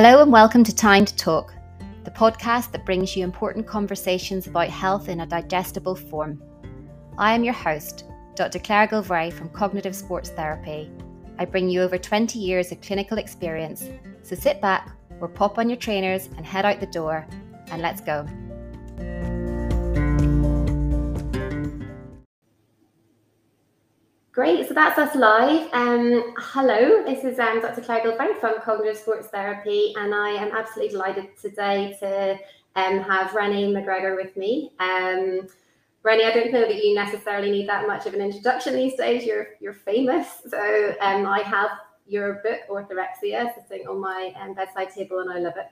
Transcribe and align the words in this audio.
Hello 0.00 0.22
and 0.22 0.30
welcome 0.30 0.62
to 0.62 0.72
Time 0.72 1.04
to 1.04 1.16
Talk, 1.16 1.52
the 2.04 2.10
podcast 2.12 2.70
that 2.70 2.86
brings 2.86 3.16
you 3.16 3.24
important 3.24 3.66
conversations 3.66 4.46
about 4.46 4.68
health 4.68 5.08
in 5.08 5.22
a 5.22 5.26
digestible 5.26 5.96
form. 5.96 6.40
I 7.18 7.34
am 7.34 7.42
your 7.42 7.52
host, 7.52 8.04
Dr. 8.36 8.60
Claire 8.60 8.86
Gilvray 8.86 9.32
from 9.32 9.48
Cognitive 9.48 9.96
Sports 9.96 10.30
Therapy. 10.30 10.88
I 11.40 11.46
bring 11.46 11.68
you 11.68 11.82
over 11.82 11.98
20 11.98 12.38
years 12.38 12.70
of 12.70 12.80
clinical 12.80 13.18
experience, 13.18 13.88
so 14.22 14.36
sit 14.36 14.60
back 14.60 14.96
or 15.20 15.26
pop 15.26 15.58
on 15.58 15.68
your 15.68 15.76
trainers 15.76 16.28
and 16.36 16.46
head 16.46 16.64
out 16.64 16.78
the 16.78 16.86
door, 16.86 17.26
and 17.72 17.82
let's 17.82 18.00
go. 18.00 18.24
Great, 24.38 24.68
so 24.68 24.72
that's 24.72 24.96
us 25.00 25.16
live. 25.16 25.68
Um, 25.72 26.32
hello, 26.38 27.02
this 27.02 27.24
is 27.24 27.40
um, 27.40 27.60
Dr. 27.60 27.80
Claire 27.80 28.04
Gilvray 28.04 28.38
from 28.38 28.60
Cognitive 28.60 28.96
Sports 28.96 29.26
Therapy, 29.26 29.92
and 29.96 30.14
I 30.14 30.28
am 30.28 30.56
absolutely 30.56 30.92
delighted 30.92 31.36
today 31.36 31.96
to 31.98 32.38
um, 32.76 33.00
have 33.00 33.34
Renee 33.34 33.72
McGregor 33.72 34.14
with 34.14 34.36
me. 34.36 34.70
Um, 34.78 35.48
Renee, 36.04 36.24
I 36.24 36.30
don't 36.32 36.52
know 36.52 36.60
that 36.60 36.76
you 36.76 36.94
necessarily 36.94 37.50
need 37.50 37.68
that 37.68 37.88
much 37.88 38.06
of 38.06 38.14
an 38.14 38.20
introduction 38.20 38.76
these 38.76 38.94
days. 38.94 39.24
You're 39.24 39.48
you're 39.60 39.72
famous, 39.72 40.28
so 40.46 40.94
um, 41.00 41.26
I 41.26 41.40
have 41.40 41.70
your 42.06 42.34
book 42.34 42.60
Orthorexia 42.70 43.52
sitting 43.68 43.88
on 43.88 44.00
my 44.00 44.32
um, 44.40 44.54
bedside 44.54 44.94
table, 44.94 45.18
and 45.18 45.32
I 45.32 45.40
love 45.40 45.54
it. 45.56 45.66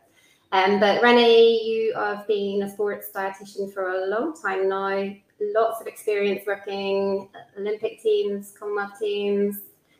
Um, 0.50 0.80
but 0.80 1.00
Renee, 1.02 1.60
you 1.62 1.94
have 1.94 2.26
been 2.26 2.64
a 2.64 2.68
sports 2.68 3.10
dietitian 3.14 3.72
for 3.72 3.90
a 3.90 4.06
long 4.06 4.34
time 4.34 4.68
now 4.68 5.14
lots 5.40 5.80
of 5.80 5.86
experience 5.86 6.42
working 6.46 7.28
Olympic 7.58 8.02
teams, 8.02 8.52
Commonwealth 8.58 8.98
teams, 8.98 9.58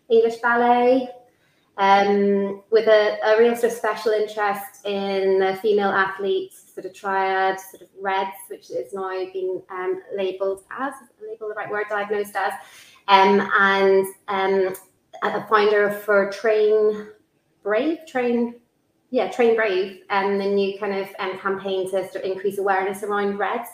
English 0.09 0.37
ballet, 0.37 1.09
um, 1.79 2.63
with 2.71 2.87
a, 2.89 3.19
a, 3.23 3.39
real 3.39 3.55
sort 3.55 3.73
of 3.73 3.79
special 3.79 4.13
interest 4.13 4.87
in 4.87 5.59
female 5.61 5.91
athletes, 5.91 6.73
sort 6.75 6.87
of 6.87 6.95
triad, 6.95 7.61
sort 7.61 7.83
of 7.83 7.89
REDS, 8.01 8.37
which 8.49 8.71
is 8.71 8.95
now 8.95 9.11
being 9.33 9.61
um, 9.71 10.01
labelled 10.17 10.63
as, 10.71 10.95
label 11.21 11.49
the 11.49 11.55
right 11.55 11.71
word, 11.71 11.85
diagnosed 11.91 12.35
as, 12.35 12.53
um, 13.09 13.47
and 13.59 14.07
um, 14.29 14.75
a 15.23 15.47
founder 15.49 15.91
for 15.91 16.31
Train 16.33 17.09
Brave, 17.63 17.99
Train, 18.07 18.55
yeah, 19.11 19.31
Train 19.31 19.55
Brave, 19.55 20.01
and 20.09 20.41
the 20.41 20.47
new 20.47 20.79
kind 20.79 20.95
of 20.95 21.09
um, 21.19 21.39
campaign 21.39 21.91
to 21.91 22.09
sort 22.11 22.25
of 22.25 22.31
increase 22.31 22.57
awareness 22.57 23.03
around 23.03 23.37
REDS. 23.37 23.69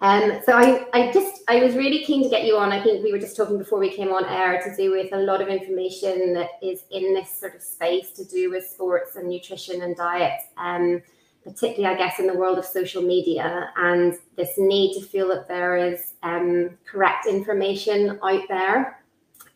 Um, 0.00 0.40
so 0.44 0.52
I, 0.52 0.86
I 0.92 1.10
just, 1.10 1.42
I 1.48 1.62
was 1.62 1.74
really 1.74 2.04
keen 2.04 2.22
to 2.22 2.28
get 2.28 2.44
you 2.44 2.58
on. 2.58 2.70
I 2.70 2.82
think 2.82 3.02
we 3.02 3.12
were 3.12 3.18
just 3.18 3.36
talking 3.36 3.56
before 3.56 3.78
we 3.78 3.90
came 3.90 4.08
on 4.08 4.26
air 4.26 4.60
to 4.62 4.76
do 4.76 4.90
with 4.90 5.12
a 5.12 5.18
lot 5.18 5.40
of 5.40 5.48
information 5.48 6.34
that 6.34 6.50
is 6.62 6.82
in 6.90 7.14
this 7.14 7.30
sort 7.30 7.54
of 7.54 7.62
space 7.62 8.10
to 8.12 8.24
do 8.24 8.50
with 8.50 8.66
sports 8.66 9.16
and 9.16 9.28
nutrition 9.28 9.82
and 9.82 9.96
diet, 9.96 10.38
um, 10.58 11.02
particularly, 11.42 11.94
I 11.94 11.98
guess, 11.98 12.18
in 12.18 12.26
the 12.26 12.34
world 12.34 12.58
of 12.58 12.66
social 12.66 13.02
media 13.02 13.70
and 13.76 14.14
this 14.36 14.52
need 14.58 15.00
to 15.00 15.06
feel 15.06 15.28
that 15.28 15.48
there 15.48 15.76
is 15.78 16.12
um, 16.22 16.76
correct 16.84 17.26
information 17.26 18.18
out 18.22 18.42
there. 18.48 19.02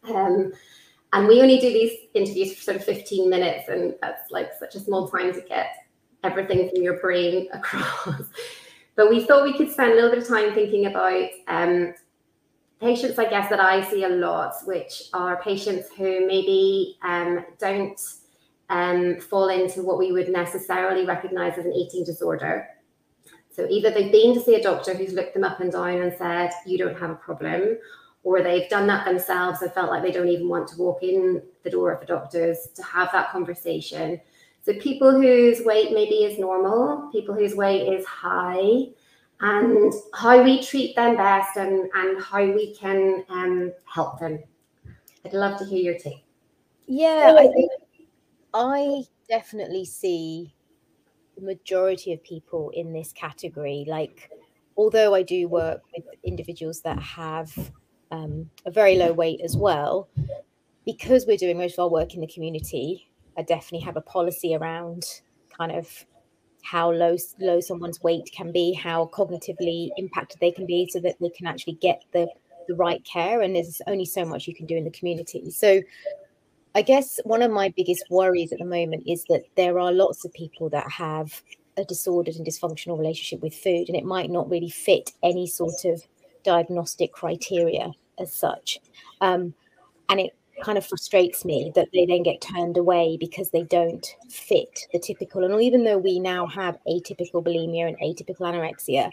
Um, 0.04 0.52
and 1.12 1.26
we 1.26 1.42
only 1.42 1.58
do 1.58 1.72
these 1.72 1.92
interviews 2.14 2.54
for 2.54 2.62
sort 2.62 2.76
of 2.76 2.84
15 2.84 3.28
minutes, 3.28 3.68
and 3.68 3.94
that's 4.00 4.30
like 4.30 4.52
such 4.58 4.74
a 4.76 4.80
small 4.80 5.08
time 5.08 5.34
to 5.34 5.40
get 5.40 5.86
everything 6.22 6.70
from 6.70 6.82
your 6.82 6.98
brain 7.00 7.48
across. 7.52 8.22
But 9.00 9.08
we 9.08 9.24
thought 9.24 9.44
we 9.44 9.56
could 9.56 9.72
spend 9.72 9.92
a 9.92 9.94
little 9.94 10.10
bit 10.10 10.18
of 10.18 10.28
time 10.28 10.52
thinking 10.52 10.84
about 10.84 11.30
um, 11.48 11.94
patients, 12.82 13.18
I 13.18 13.30
guess, 13.30 13.48
that 13.48 13.58
I 13.58 13.82
see 13.90 14.04
a 14.04 14.10
lot, 14.10 14.52
which 14.66 15.04
are 15.14 15.42
patients 15.42 15.88
who 15.96 16.26
maybe 16.26 16.98
um, 17.00 17.46
don't 17.58 17.98
um, 18.68 19.18
fall 19.18 19.48
into 19.48 19.80
what 19.80 19.96
we 19.96 20.12
would 20.12 20.28
necessarily 20.28 21.06
recognize 21.06 21.56
as 21.56 21.64
an 21.64 21.72
eating 21.72 22.04
disorder. 22.04 22.68
So 23.48 23.66
either 23.70 23.90
they've 23.90 24.12
been 24.12 24.34
to 24.34 24.40
see 24.42 24.56
a 24.56 24.62
doctor 24.62 24.92
who's 24.92 25.14
looked 25.14 25.32
them 25.32 25.44
up 25.44 25.60
and 25.60 25.72
down 25.72 26.02
and 26.02 26.12
said, 26.18 26.50
you 26.66 26.76
don't 26.76 26.98
have 26.98 27.08
a 27.08 27.14
problem, 27.14 27.78
or 28.22 28.42
they've 28.42 28.68
done 28.68 28.86
that 28.88 29.06
themselves 29.06 29.62
and 29.62 29.72
felt 29.72 29.88
like 29.88 30.02
they 30.02 30.12
don't 30.12 30.28
even 30.28 30.46
want 30.46 30.68
to 30.68 30.76
walk 30.76 31.02
in 31.02 31.40
the 31.62 31.70
door 31.70 31.90
of 31.90 32.00
the 32.00 32.06
doctors 32.06 32.68
to 32.74 32.82
have 32.82 33.10
that 33.12 33.30
conversation. 33.30 34.20
So 34.62 34.74
people 34.74 35.12
whose 35.12 35.62
weight 35.64 35.92
maybe 35.92 36.16
is 36.24 36.38
normal, 36.38 37.10
people 37.10 37.34
whose 37.34 37.54
weight 37.54 37.92
is 37.92 38.04
high, 38.06 38.88
and 39.40 39.92
how 40.12 40.42
we 40.42 40.62
treat 40.62 40.94
them 40.96 41.16
best 41.16 41.56
and, 41.56 41.88
and 41.94 42.22
how 42.22 42.44
we 42.44 42.74
can 42.74 43.24
um, 43.30 43.72
help 43.86 44.20
them. 44.20 44.42
I'd 45.24 45.32
love 45.32 45.58
to 45.58 45.64
hear 45.64 45.78
your 45.78 45.98
take. 45.98 46.24
Yeah, 46.86 47.36
I 47.38 47.48
think 47.48 47.70
I 48.52 49.02
definitely 49.28 49.84
see 49.84 50.54
the 51.36 51.42
majority 51.42 52.12
of 52.12 52.22
people 52.22 52.70
in 52.70 52.92
this 52.92 53.12
category. 53.12 53.84
Like, 53.86 54.30
although 54.76 55.14
I 55.14 55.22
do 55.22 55.48
work 55.48 55.82
with 55.94 56.04
individuals 56.22 56.80
that 56.82 56.98
have 56.98 57.52
um, 58.10 58.50
a 58.66 58.70
very 58.70 58.96
low 58.96 59.12
weight 59.12 59.40
as 59.42 59.56
well, 59.56 60.08
because 60.84 61.26
we're 61.26 61.36
doing 61.36 61.58
most 61.58 61.74
of 61.74 61.80
our 61.80 61.90
work 61.90 62.14
in 62.14 62.20
the 62.20 62.26
community, 62.26 63.09
I 63.38 63.42
definitely 63.42 63.84
have 63.84 63.96
a 63.96 64.02
policy 64.02 64.54
around 64.54 65.04
kind 65.56 65.72
of 65.72 66.06
how 66.62 66.92
low 66.92 67.16
low 67.38 67.60
someone's 67.60 68.02
weight 68.02 68.30
can 68.36 68.52
be, 68.52 68.72
how 68.72 69.10
cognitively 69.12 69.90
impacted 69.96 70.40
they 70.40 70.50
can 70.50 70.66
be, 70.66 70.88
so 70.90 71.00
that 71.00 71.16
they 71.20 71.30
can 71.30 71.46
actually 71.46 71.74
get 71.74 72.02
the 72.12 72.28
the 72.68 72.74
right 72.74 73.04
care. 73.04 73.40
And 73.40 73.56
there's 73.56 73.80
only 73.86 74.04
so 74.04 74.24
much 74.24 74.46
you 74.46 74.54
can 74.54 74.66
do 74.66 74.76
in 74.76 74.84
the 74.84 74.90
community. 74.90 75.50
So 75.50 75.80
I 76.74 76.82
guess 76.82 77.18
one 77.24 77.42
of 77.42 77.50
my 77.50 77.72
biggest 77.76 78.04
worries 78.10 78.52
at 78.52 78.58
the 78.58 78.64
moment 78.64 79.04
is 79.06 79.24
that 79.24 79.42
there 79.56 79.78
are 79.78 79.92
lots 79.92 80.24
of 80.24 80.32
people 80.32 80.68
that 80.70 80.88
have 80.90 81.42
a 81.76 81.84
disordered 81.84 82.36
and 82.36 82.46
dysfunctional 82.46 82.98
relationship 82.98 83.42
with 83.42 83.54
food, 83.54 83.88
and 83.88 83.96
it 83.96 84.04
might 84.04 84.30
not 84.30 84.48
really 84.50 84.70
fit 84.70 85.10
any 85.22 85.46
sort 85.46 85.84
of 85.84 86.02
diagnostic 86.44 87.12
criteria 87.12 87.90
as 88.18 88.32
such. 88.32 88.78
Um, 89.20 89.54
and 90.08 90.20
it 90.20 90.34
kind 90.62 90.78
of 90.78 90.86
frustrates 90.86 91.44
me 91.44 91.72
that 91.74 91.88
they 91.92 92.06
then 92.06 92.22
get 92.22 92.40
turned 92.40 92.76
away 92.76 93.16
because 93.18 93.50
they 93.50 93.62
don't 93.64 94.06
fit 94.28 94.86
the 94.92 94.98
typical. 94.98 95.44
And 95.44 95.62
even 95.62 95.84
though 95.84 95.98
we 95.98 96.18
now 96.18 96.46
have 96.46 96.78
atypical 96.86 97.42
bulimia 97.44 97.88
and 97.88 97.98
atypical 97.98 98.40
anorexia, 98.40 99.10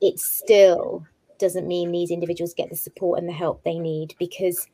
it 0.00 0.18
still 0.18 1.06
doesn't 1.38 1.68
mean 1.68 1.92
these 1.92 2.10
individuals 2.10 2.54
get 2.54 2.70
the 2.70 2.76
support 2.76 3.18
and 3.18 3.28
the 3.28 3.32
help 3.32 3.62
they 3.62 3.78
need 3.78 4.14
because 4.18 4.66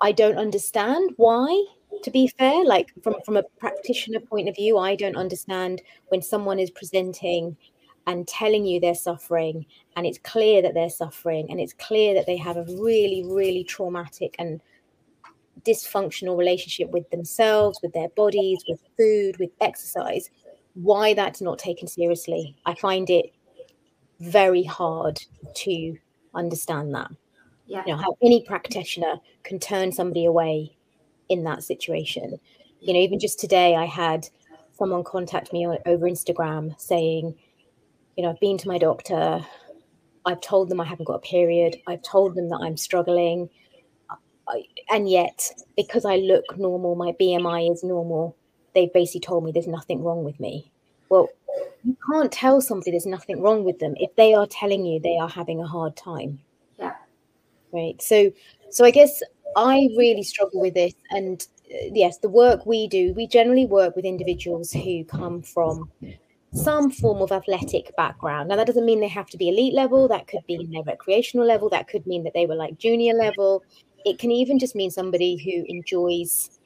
I 0.00 0.12
don't 0.12 0.38
understand 0.38 1.12
why. 1.16 1.64
To 2.02 2.10
be 2.10 2.26
fair, 2.26 2.64
like 2.64 2.92
from, 3.02 3.14
from 3.24 3.36
a 3.36 3.44
practitioner 3.58 4.20
point 4.20 4.48
of 4.48 4.56
view, 4.56 4.76
I 4.76 4.94
don't 4.94 5.16
understand 5.16 5.80
when 6.08 6.20
someone 6.20 6.58
is 6.58 6.70
presenting 6.70 7.56
and 8.06 8.28
telling 8.28 8.64
you 8.66 8.80
they're 8.80 8.94
suffering 8.94 9.64
and 9.96 10.06
it's 10.06 10.18
clear 10.18 10.60
that 10.60 10.74
they're 10.74 10.90
suffering 10.90 11.46
and 11.50 11.60
it's 11.60 11.72
clear 11.72 12.14
that 12.14 12.26
they 12.26 12.36
have 12.36 12.56
a 12.56 12.64
really 12.64 13.24
really 13.26 13.64
traumatic 13.64 14.34
and 14.38 14.60
dysfunctional 15.62 16.36
relationship 16.36 16.90
with 16.90 17.08
themselves 17.10 17.78
with 17.82 17.92
their 17.92 18.08
bodies 18.10 18.62
with 18.68 18.80
food 18.98 19.38
with 19.38 19.50
exercise 19.60 20.28
why 20.74 21.14
that's 21.14 21.40
not 21.40 21.58
taken 21.58 21.88
seriously. 21.88 22.56
I 22.66 22.74
find 22.74 23.08
it 23.08 23.32
very 24.20 24.64
hard 24.64 25.20
to 25.54 25.96
understand 26.34 26.94
that. 26.94 27.10
Yeah. 27.66 27.82
you 27.86 27.92
know 27.92 27.98
how 27.98 28.16
any 28.22 28.42
practitioner 28.42 29.14
can 29.42 29.58
turn 29.58 29.90
somebody 29.90 30.26
away 30.26 30.76
in 31.30 31.44
that 31.44 31.62
situation. 31.62 32.38
You 32.80 32.92
know 32.92 33.00
even 33.00 33.18
just 33.18 33.40
today 33.40 33.74
i 33.76 33.86
had 33.86 34.28
someone 34.74 35.04
contact 35.04 35.54
me 35.54 35.66
over 35.66 36.06
instagram 36.06 36.78
saying 36.78 37.34
you 38.16 38.22
know, 38.22 38.30
I've 38.30 38.40
been 38.40 38.58
to 38.58 38.68
my 38.68 38.78
doctor. 38.78 39.44
I've 40.26 40.40
told 40.40 40.68
them 40.68 40.80
I 40.80 40.84
haven't 40.84 41.06
got 41.06 41.14
a 41.14 41.20
period. 41.20 41.76
I've 41.86 42.02
told 42.02 42.34
them 42.34 42.48
that 42.48 42.60
I'm 42.62 42.76
struggling. 42.76 43.50
I, 44.48 44.62
and 44.90 45.08
yet, 45.08 45.50
because 45.76 46.04
I 46.04 46.16
look 46.16 46.44
normal, 46.58 46.94
my 46.96 47.12
BMI 47.20 47.72
is 47.72 47.82
normal, 47.82 48.36
they've 48.74 48.92
basically 48.92 49.20
told 49.20 49.44
me 49.44 49.52
there's 49.52 49.66
nothing 49.66 50.02
wrong 50.02 50.24
with 50.24 50.38
me. 50.38 50.70
Well, 51.08 51.28
you 51.84 51.96
can't 52.10 52.32
tell 52.32 52.60
somebody 52.60 52.90
there's 52.90 53.06
nothing 53.06 53.40
wrong 53.40 53.64
with 53.64 53.78
them 53.78 53.94
if 53.96 54.14
they 54.16 54.34
are 54.34 54.46
telling 54.46 54.84
you 54.84 55.00
they 55.00 55.16
are 55.18 55.28
having 55.28 55.60
a 55.60 55.66
hard 55.66 55.96
time. 55.96 56.40
Yeah. 56.78 56.94
Right. 57.72 58.00
So, 58.02 58.32
so 58.70 58.84
I 58.84 58.90
guess 58.90 59.22
I 59.56 59.88
really 59.96 60.22
struggle 60.22 60.60
with 60.60 60.74
this. 60.74 60.94
And 61.10 61.46
uh, 61.72 61.88
yes, 61.92 62.18
the 62.18 62.28
work 62.28 62.66
we 62.66 62.88
do, 62.88 63.12
we 63.14 63.26
generally 63.26 63.66
work 63.66 63.96
with 63.96 64.04
individuals 64.04 64.72
who 64.72 65.04
come 65.04 65.42
from 65.42 65.90
some 66.54 66.90
form 66.90 67.20
of 67.20 67.32
athletic 67.32 67.94
background. 67.96 68.48
Now, 68.48 68.56
that 68.56 68.66
doesn't 68.66 68.86
mean 68.86 69.00
they 69.00 69.08
have 69.08 69.26
to 69.28 69.36
be 69.36 69.48
elite 69.48 69.74
level, 69.74 70.08
that 70.08 70.26
could 70.26 70.46
be 70.46 70.68
their 70.72 70.82
recreational 70.82 71.46
level, 71.46 71.68
that 71.70 71.88
could 71.88 72.06
mean 72.06 72.24
that 72.24 72.34
they 72.34 72.46
were 72.46 72.54
like 72.54 72.78
junior 72.78 73.14
level. 73.14 73.62
It 74.04 74.18
can 74.18 74.30
even 74.30 74.58
just 74.58 74.74
mean 74.74 74.90
somebody 74.90 75.36
who 75.36 75.64
enjoys 75.68 76.58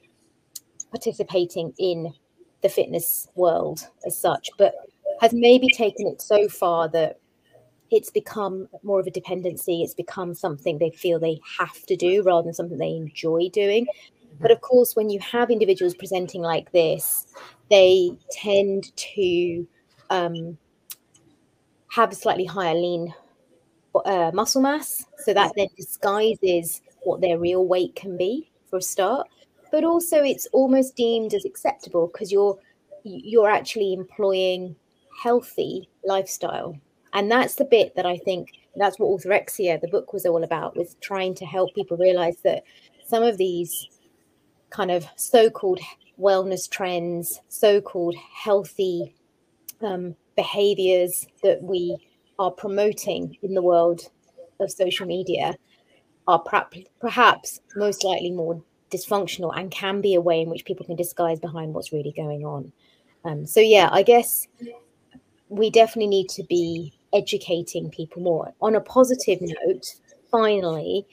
participating 0.91 1.73
in 1.77 2.13
the 2.61 2.69
fitness 2.69 3.27
world 3.35 3.87
as 4.05 4.17
such, 4.17 4.49
but 4.57 4.75
has 5.21 5.33
maybe 5.33 5.69
taken 5.69 6.07
it 6.07 6.21
so 6.21 6.47
far 6.47 6.87
that 6.89 7.19
it's 7.91 8.11
become 8.11 8.67
more 8.83 8.99
of 8.99 9.07
a 9.07 9.11
dependency. 9.11 9.81
It's 9.81 9.93
become 9.95 10.35
something 10.35 10.77
they 10.77 10.91
feel 10.91 11.19
they 11.19 11.39
have 11.57 11.81
to 11.87 11.95
do 11.95 12.21
rather 12.23 12.43
than 12.43 12.53
something 12.53 12.77
they 12.77 12.91
enjoy 12.91 13.49
doing. 13.51 13.87
But 14.39 14.51
of 14.51 14.61
course, 14.61 14.95
when 14.95 15.09
you 15.09 15.19
have 15.19 15.49
individuals 15.49 15.95
presenting 15.95 16.41
like 16.41 16.71
this, 16.71 17.27
they 17.69 18.11
tend 18.31 18.95
to 18.95 19.67
um, 20.09 20.57
have 21.91 22.11
a 22.11 22.15
slightly 22.15 22.45
higher 22.45 22.75
lean 22.75 23.13
uh, 24.05 24.31
muscle 24.33 24.61
mass. 24.61 25.05
So 25.19 25.33
that 25.33 25.53
then 25.55 25.67
disguises 25.75 26.81
what 27.03 27.21
their 27.21 27.39
real 27.39 27.65
weight 27.65 27.95
can 27.95 28.17
be 28.17 28.51
for 28.69 28.77
a 28.77 28.81
start. 28.81 29.27
But 29.71 29.83
also, 29.83 30.23
it's 30.23 30.47
almost 30.51 30.95
deemed 30.95 31.33
as 31.33 31.45
acceptable 31.45 32.07
because 32.07 32.31
you're 32.31 32.57
you're 33.03 33.49
actually 33.49 33.93
employing 33.93 34.75
healthy 35.23 35.89
lifestyle, 36.03 36.77
and 37.13 37.31
that's 37.31 37.55
the 37.55 37.65
bit 37.65 37.95
that 37.95 38.05
I 38.05 38.17
think 38.17 38.49
that's 38.75 38.97
what 38.97 39.09
orthorexia, 39.09 39.79
the 39.79 39.87
book, 39.87 40.11
was 40.13 40.25
all 40.25 40.43
about, 40.43 40.75
was 40.75 40.95
trying 41.01 41.35
to 41.35 41.45
help 41.45 41.73
people 41.75 41.97
realize 41.97 42.37
that 42.43 42.63
some 43.05 43.23
of 43.23 43.37
these 43.37 43.89
kind 44.69 44.91
of 44.91 45.05
so-called 45.15 45.79
wellness 46.19 46.69
trends, 46.69 47.41
so-called 47.49 48.15
healthy 48.33 49.13
um, 49.81 50.15
behaviors 50.35 51.27
that 51.43 51.61
we 51.61 51.97
are 52.37 52.51
promoting 52.51 53.37
in 53.41 53.53
the 53.53 53.61
world 53.61 54.09
of 54.59 54.71
social 54.71 55.05
media 55.05 55.55
are 56.27 56.43
perhaps 56.99 57.59
most 57.75 58.03
likely 58.03 58.31
more 58.31 58.61
dysfunctional 58.91 59.51
and 59.57 59.71
can 59.71 60.01
be 60.01 60.15
a 60.15 60.21
way 60.21 60.41
in 60.41 60.49
which 60.49 60.65
people 60.65 60.85
can 60.85 60.95
disguise 60.95 61.39
behind 61.39 61.73
what's 61.73 61.91
really 61.91 62.13
going 62.15 62.45
on. 62.45 62.71
Um, 63.25 63.45
so, 63.45 63.59
yeah, 63.59 63.89
I 63.91 64.03
guess 64.03 64.47
we 65.49 65.69
definitely 65.69 66.07
need 66.07 66.29
to 66.29 66.43
be 66.43 66.93
educating 67.13 67.89
people 67.89 68.21
more. 68.21 68.53
On 68.61 68.75
a 68.75 68.81
positive 68.81 69.39
note, 69.41 69.95
finally, 70.31 71.05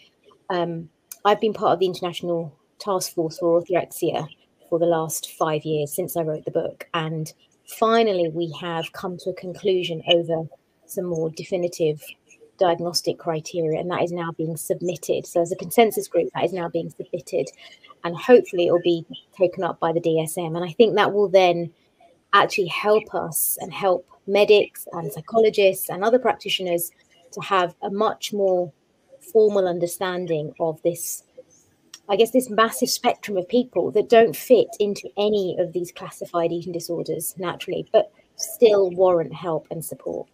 um, 0.51 0.89
I've 1.25 1.41
been 1.41 1.55
part 1.55 1.73
of 1.73 1.79
the 1.81 1.87
International 1.87 2.55
Task 2.79 3.15
Force 3.15 3.39
for 3.39 3.61
Orthorexia 3.61 4.29
for 4.69 4.79
the 4.79 4.87
last 4.87 5.33
five 5.33 5.65
years 5.65 5.93
since 5.93 6.17
I 6.17 6.23
wrote 6.23 6.45
the 6.45 6.51
book. 6.51 6.89
And 6.95 7.33
finally, 7.67 8.29
we 8.29 8.55
have 8.61 8.93
come 8.93 9.17
to 9.19 9.31
a 9.31 9.35
conclusion 9.35 10.03
over 10.09 10.49
some 10.87 11.05
more 11.05 11.31
definitive 11.31 12.03
diagnostic 12.59 13.19
criteria, 13.19 13.79
and 13.79 13.91
that 13.91 14.03
is 14.03 14.13
now 14.13 14.33
being 14.33 14.57
submitted. 14.57 15.27
So, 15.27 15.41
as 15.43 15.53
a 15.53 15.57
consensus 15.57 16.09
group, 16.09 16.31
that 16.35 16.45
is 16.45 16.53
now 16.53 16.69
being 16.69 16.91
submitted, 16.91 17.49
and 18.05 18.17
hopefully, 18.17 18.67
it 18.67 18.73
will 18.73 18.83
be 18.83 19.05
taken 19.37 19.65
up 19.65 19.81
by 19.81 19.93
the 19.93 20.01
DSM. 20.01 20.57
And 20.57 20.65
I 20.65 20.73
think 20.73 20.95
that 20.95 21.13
will 21.13 21.29
then 21.29 21.73
actually 22.33 22.69
help 22.69 23.15
us 23.15 23.57
and 23.61 23.73
help 23.73 24.07
medics 24.27 24.87
and 24.93 25.13
psychologists 25.13 25.89
and 25.89 26.05
other 26.05 26.19
practitioners 26.19 26.91
to 27.33 27.41
have 27.41 27.75
a 27.83 27.91
much 27.91 28.33
more 28.33 28.73
formal 29.33 29.69
understanding 29.69 30.53
of 30.61 30.81
this 30.83 31.25
I 32.09 32.17
guess 32.17 32.31
this 32.31 32.49
massive 32.49 32.89
spectrum 32.89 33.37
of 33.37 33.49
people 33.49 33.91
that 33.93 34.09
don't 34.09 34.37
fit 34.37 34.69
into 34.79 35.09
any 35.17 35.57
of 35.59 35.73
these 35.73 35.91
classified 35.91 36.53
eating 36.53 36.73
disorders 36.73 37.35
naturally, 37.37 37.89
but 37.93 38.13
still 38.37 38.91
warrant 38.91 39.35
help 39.35 39.67
and 39.71 39.85
support. 39.85 40.29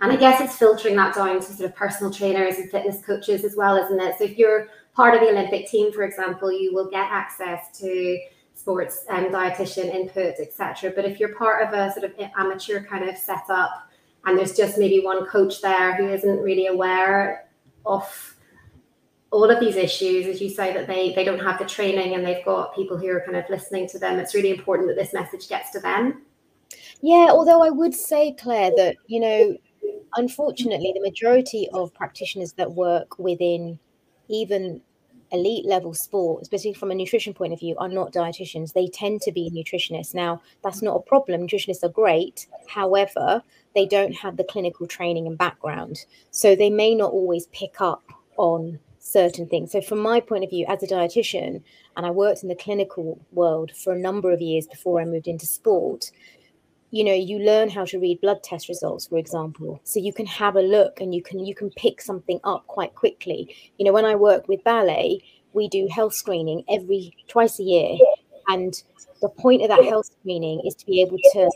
And 0.00 0.12
I 0.12 0.16
guess 0.16 0.40
it's 0.40 0.56
filtering 0.56 0.96
that 0.96 1.14
down 1.14 1.36
to 1.36 1.42
sort 1.42 1.70
of 1.70 1.76
personal 1.76 2.12
trainers 2.12 2.56
and 2.56 2.70
fitness 2.70 3.02
coaches 3.04 3.44
as 3.44 3.56
well, 3.56 3.76
isn't 3.76 4.00
it? 4.00 4.16
So 4.18 4.24
if 4.24 4.36
you're 4.36 4.68
part 4.94 5.14
of 5.14 5.20
the 5.20 5.28
Olympic 5.28 5.68
team, 5.68 5.92
for 5.92 6.02
example, 6.02 6.52
you 6.52 6.74
will 6.74 6.90
get 6.90 7.10
access 7.10 7.78
to 7.78 8.18
sports 8.54 9.04
um, 9.08 9.26
dietitian 9.26 9.94
input, 9.94 10.34
etc. 10.40 10.92
But 10.94 11.04
if 11.04 11.18
you're 11.18 11.34
part 11.34 11.66
of 11.66 11.72
a 11.72 11.92
sort 11.92 12.04
of 12.04 12.12
amateur 12.36 12.84
kind 12.84 13.08
of 13.08 13.16
setup, 13.16 13.70
and 14.26 14.36
there's 14.36 14.56
just 14.56 14.76
maybe 14.76 15.00
one 15.00 15.24
coach 15.26 15.62
there 15.62 15.94
who 15.96 16.08
isn't 16.08 16.42
really 16.42 16.66
aware 16.66 17.48
of 17.86 18.35
all 19.30 19.50
of 19.50 19.60
these 19.60 19.76
issues, 19.76 20.26
as 20.26 20.40
you 20.40 20.48
say, 20.48 20.72
that 20.72 20.86
they 20.86 21.12
they 21.14 21.24
don't 21.24 21.40
have 21.40 21.58
the 21.58 21.64
training 21.64 22.14
and 22.14 22.24
they've 22.24 22.44
got 22.44 22.74
people 22.74 22.96
who 22.96 23.08
are 23.08 23.20
kind 23.20 23.36
of 23.36 23.44
listening 23.50 23.88
to 23.88 23.98
them. 23.98 24.18
It's 24.18 24.34
really 24.34 24.50
important 24.50 24.88
that 24.88 24.96
this 24.96 25.12
message 25.12 25.48
gets 25.48 25.70
to 25.70 25.80
them. 25.80 26.22
Yeah, 27.02 27.28
although 27.30 27.62
I 27.62 27.70
would 27.70 27.94
say, 27.94 28.32
Claire, 28.32 28.70
that 28.76 28.96
you 29.06 29.20
know, 29.20 29.56
unfortunately, 30.16 30.92
the 30.94 31.02
majority 31.02 31.68
of 31.72 31.92
practitioners 31.94 32.52
that 32.54 32.72
work 32.72 33.18
within 33.18 33.78
even 34.28 34.80
elite 35.32 35.66
level 35.66 35.92
sport, 35.92 36.42
especially 36.42 36.72
from 36.72 36.90
a 36.90 36.94
nutrition 36.94 37.34
point 37.34 37.52
of 37.52 37.58
view, 37.60 37.74
are 37.78 37.88
not 37.88 38.12
dietitians. 38.12 38.72
They 38.72 38.88
tend 38.88 39.20
to 39.22 39.32
be 39.32 39.50
nutritionists. 39.50 40.14
Now, 40.14 40.40
that's 40.62 40.82
not 40.82 40.96
a 40.96 41.00
problem. 41.00 41.46
Nutritionists 41.46 41.82
are 41.82 41.88
great. 41.88 42.46
However, 42.68 43.42
they 43.74 43.86
don't 43.86 44.14
have 44.14 44.36
the 44.36 44.44
clinical 44.44 44.86
training 44.86 45.26
and 45.26 45.36
background. 45.36 46.04
So 46.30 46.54
they 46.54 46.70
may 46.70 46.94
not 46.94 47.12
always 47.12 47.46
pick 47.48 47.80
up 47.80 48.04
on 48.36 48.78
certain 49.06 49.46
things. 49.48 49.72
So, 49.72 49.80
from 49.80 49.98
my 50.00 50.20
point 50.20 50.44
of 50.44 50.50
view, 50.50 50.66
as 50.68 50.82
a 50.82 50.86
dietitian, 50.86 51.62
and 51.96 52.06
I 52.06 52.10
worked 52.10 52.42
in 52.42 52.48
the 52.48 52.56
clinical 52.56 53.20
world 53.32 53.72
for 53.76 53.92
a 53.92 53.98
number 53.98 54.30
of 54.32 54.40
years 54.40 54.66
before 54.66 55.00
I 55.00 55.04
moved 55.04 55.28
into 55.28 55.46
sport, 55.46 56.10
you 56.90 57.02
know 57.04 57.12
you 57.12 57.38
learn 57.40 57.68
how 57.68 57.84
to 57.84 57.98
read 57.98 58.20
blood 58.20 58.42
test 58.44 58.68
results 58.68 59.08
for 59.08 59.18
example 59.18 59.80
so 59.82 59.98
you 59.98 60.12
can 60.12 60.24
have 60.24 60.54
a 60.54 60.62
look 60.62 61.00
and 61.00 61.12
you 61.12 61.20
can 61.20 61.44
you 61.44 61.54
can 61.54 61.68
pick 61.70 62.00
something 62.00 62.38
up 62.44 62.64
quite 62.68 62.94
quickly 62.94 63.54
you 63.76 63.84
know 63.84 63.92
when 63.92 64.04
i 64.04 64.14
work 64.14 64.46
with 64.46 64.62
ballet 64.62 65.20
we 65.52 65.68
do 65.68 65.88
health 65.90 66.14
screening 66.14 66.62
every 66.70 67.12
twice 67.26 67.58
a 67.58 67.64
year 67.64 67.98
and 68.48 68.84
the 69.20 69.28
point 69.28 69.62
of 69.62 69.68
that 69.68 69.84
health 69.84 70.06
screening 70.20 70.62
is 70.64 70.74
to 70.74 70.86
be 70.86 71.02
able 71.02 71.18
to 71.32 71.50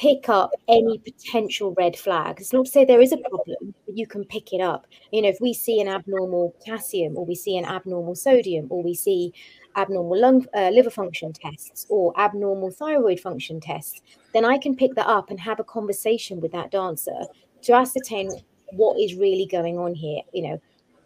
pick 0.00 0.30
up 0.30 0.50
any 0.66 0.98
potential 0.98 1.74
red 1.76 1.94
flag. 1.94 2.40
It's 2.40 2.54
not 2.54 2.64
to 2.64 2.70
say 2.70 2.84
there 2.86 3.02
is 3.02 3.12
a 3.12 3.18
problem, 3.18 3.74
you 3.94 4.06
can 4.06 4.24
pick 4.24 4.52
it 4.52 4.60
up. 4.60 4.86
You 5.12 5.22
know, 5.22 5.28
if 5.28 5.38
we 5.40 5.52
see 5.52 5.80
an 5.80 5.88
abnormal 5.88 6.54
potassium 6.58 7.16
or 7.16 7.24
we 7.24 7.34
see 7.34 7.56
an 7.56 7.64
abnormal 7.64 8.14
sodium 8.14 8.66
or 8.70 8.82
we 8.82 8.94
see 8.94 9.32
abnormal 9.76 10.20
lung 10.20 10.46
uh, 10.54 10.70
liver 10.70 10.90
function 10.90 11.32
tests 11.32 11.86
or 11.88 12.18
abnormal 12.18 12.70
thyroid 12.70 13.20
function 13.20 13.60
tests, 13.60 14.00
then 14.34 14.44
I 14.44 14.58
can 14.58 14.76
pick 14.76 14.94
that 14.94 15.06
up 15.06 15.30
and 15.30 15.40
have 15.40 15.60
a 15.60 15.64
conversation 15.64 16.40
with 16.40 16.52
that 16.52 16.70
dancer 16.70 17.26
to 17.62 17.72
ascertain 17.74 18.30
what 18.72 18.98
is 18.98 19.14
really 19.14 19.46
going 19.46 19.78
on 19.78 19.94
here. 19.94 20.22
You 20.32 20.42
know, 20.42 20.60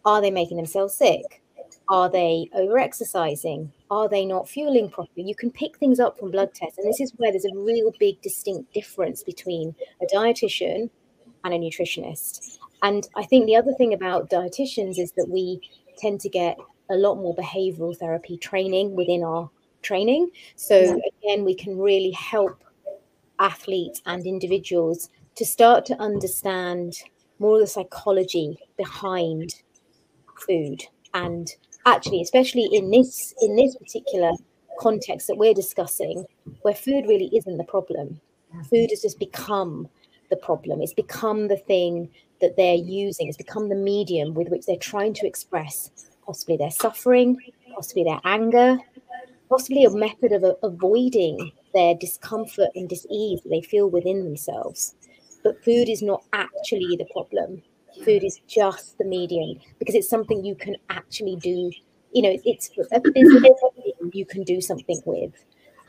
are 0.05 0.21
they 0.21 0.31
making 0.31 0.57
themselves 0.57 0.95
sick? 0.95 1.41
Are 1.87 2.09
they 2.09 2.49
over 2.53 2.79
exercising? 2.79 3.71
Are 3.91 4.09
they 4.09 4.25
not 4.25 4.49
fueling 4.49 4.89
properly? 4.89 5.27
You 5.27 5.35
can 5.35 5.51
pick 5.51 5.77
things 5.77 5.99
up 5.99 6.17
from 6.17 6.31
blood 6.31 6.53
tests. 6.53 6.79
And 6.79 6.87
this 6.87 6.99
is 6.99 7.13
where 7.17 7.31
there's 7.31 7.45
a 7.45 7.55
real 7.55 7.91
big 7.99 8.21
distinct 8.21 8.73
difference 8.73 9.23
between 9.23 9.75
a 10.01 10.05
dietitian 10.13 10.89
and 11.43 11.53
a 11.53 11.57
nutritionist. 11.57 12.57
And 12.83 13.07
I 13.15 13.23
think 13.23 13.45
the 13.45 13.55
other 13.55 13.73
thing 13.73 13.93
about 13.93 14.29
dietitians 14.29 14.99
is 14.99 15.11
that 15.13 15.27
we 15.29 15.59
tend 15.97 16.19
to 16.21 16.29
get 16.29 16.57
a 16.89 16.95
lot 16.95 17.15
more 17.15 17.35
behavioral 17.35 17.97
therapy 17.97 18.37
training 18.37 18.95
within 18.95 19.23
our 19.23 19.49
training. 19.81 20.29
So, 20.55 20.79
yeah. 20.79 20.95
again, 21.23 21.45
we 21.45 21.55
can 21.55 21.77
really 21.77 22.11
help 22.11 22.63
athletes 23.39 24.01
and 24.05 24.25
individuals 24.25 25.09
to 25.35 25.45
start 25.45 25.85
to 25.87 26.01
understand 26.01 26.95
more 27.39 27.55
of 27.55 27.61
the 27.61 27.67
psychology 27.67 28.57
behind 28.77 29.55
food 30.47 30.83
and 31.13 31.49
actually, 31.85 32.21
especially 32.21 32.67
in 32.71 32.91
this 32.91 33.33
in 33.41 33.55
this 33.55 33.75
particular 33.75 34.31
context 34.79 35.27
that 35.27 35.37
we're 35.37 35.53
discussing, 35.53 36.25
where 36.61 36.75
food 36.75 37.05
really 37.07 37.29
isn't 37.33 37.57
the 37.57 37.63
problem. 37.63 38.19
Food 38.69 38.89
has 38.89 39.01
just 39.01 39.19
become 39.19 39.87
the 40.29 40.35
problem. 40.37 40.81
It's 40.81 40.93
become 40.93 41.47
the 41.47 41.57
thing 41.57 42.09
that 42.41 42.55
they're 42.55 42.75
using. 42.75 43.27
It's 43.27 43.37
become 43.37 43.69
the 43.69 43.75
medium 43.75 44.33
with 44.33 44.49
which 44.49 44.65
they're 44.65 44.77
trying 44.77 45.13
to 45.15 45.27
express 45.27 45.91
possibly 46.25 46.57
their 46.57 46.71
suffering, 46.71 47.37
possibly 47.73 48.03
their 48.03 48.19
anger, 48.23 48.77
possibly 49.49 49.85
a 49.85 49.91
method 49.91 50.31
of 50.31 50.43
avoiding 50.63 51.51
their 51.73 51.95
discomfort 51.95 52.69
and 52.75 52.89
dis-ease 52.89 53.41
that 53.43 53.49
they 53.49 53.61
feel 53.61 53.89
within 53.89 54.23
themselves. 54.23 54.95
But 55.43 55.63
food 55.63 55.89
is 55.89 56.01
not 56.01 56.23
actually 56.33 56.95
the 56.97 57.05
problem 57.13 57.61
food 58.03 58.23
is 58.23 58.41
just 58.47 58.97
the 58.97 59.05
medium 59.05 59.59
because 59.79 59.95
it's 59.95 60.09
something 60.09 60.43
you 60.43 60.55
can 60.55 60.75
actually 60.89 61.35
do 61.37 61.71
you 62.11 62.21
know 62.21 62.37
it's 62.43 62.69
a 62.91 62.99
business 62.99 63.59
you 64.13 64.25
can 64.25 64.43
do 64.43 64.59
something 64.59 65.01
with 65.05 65.33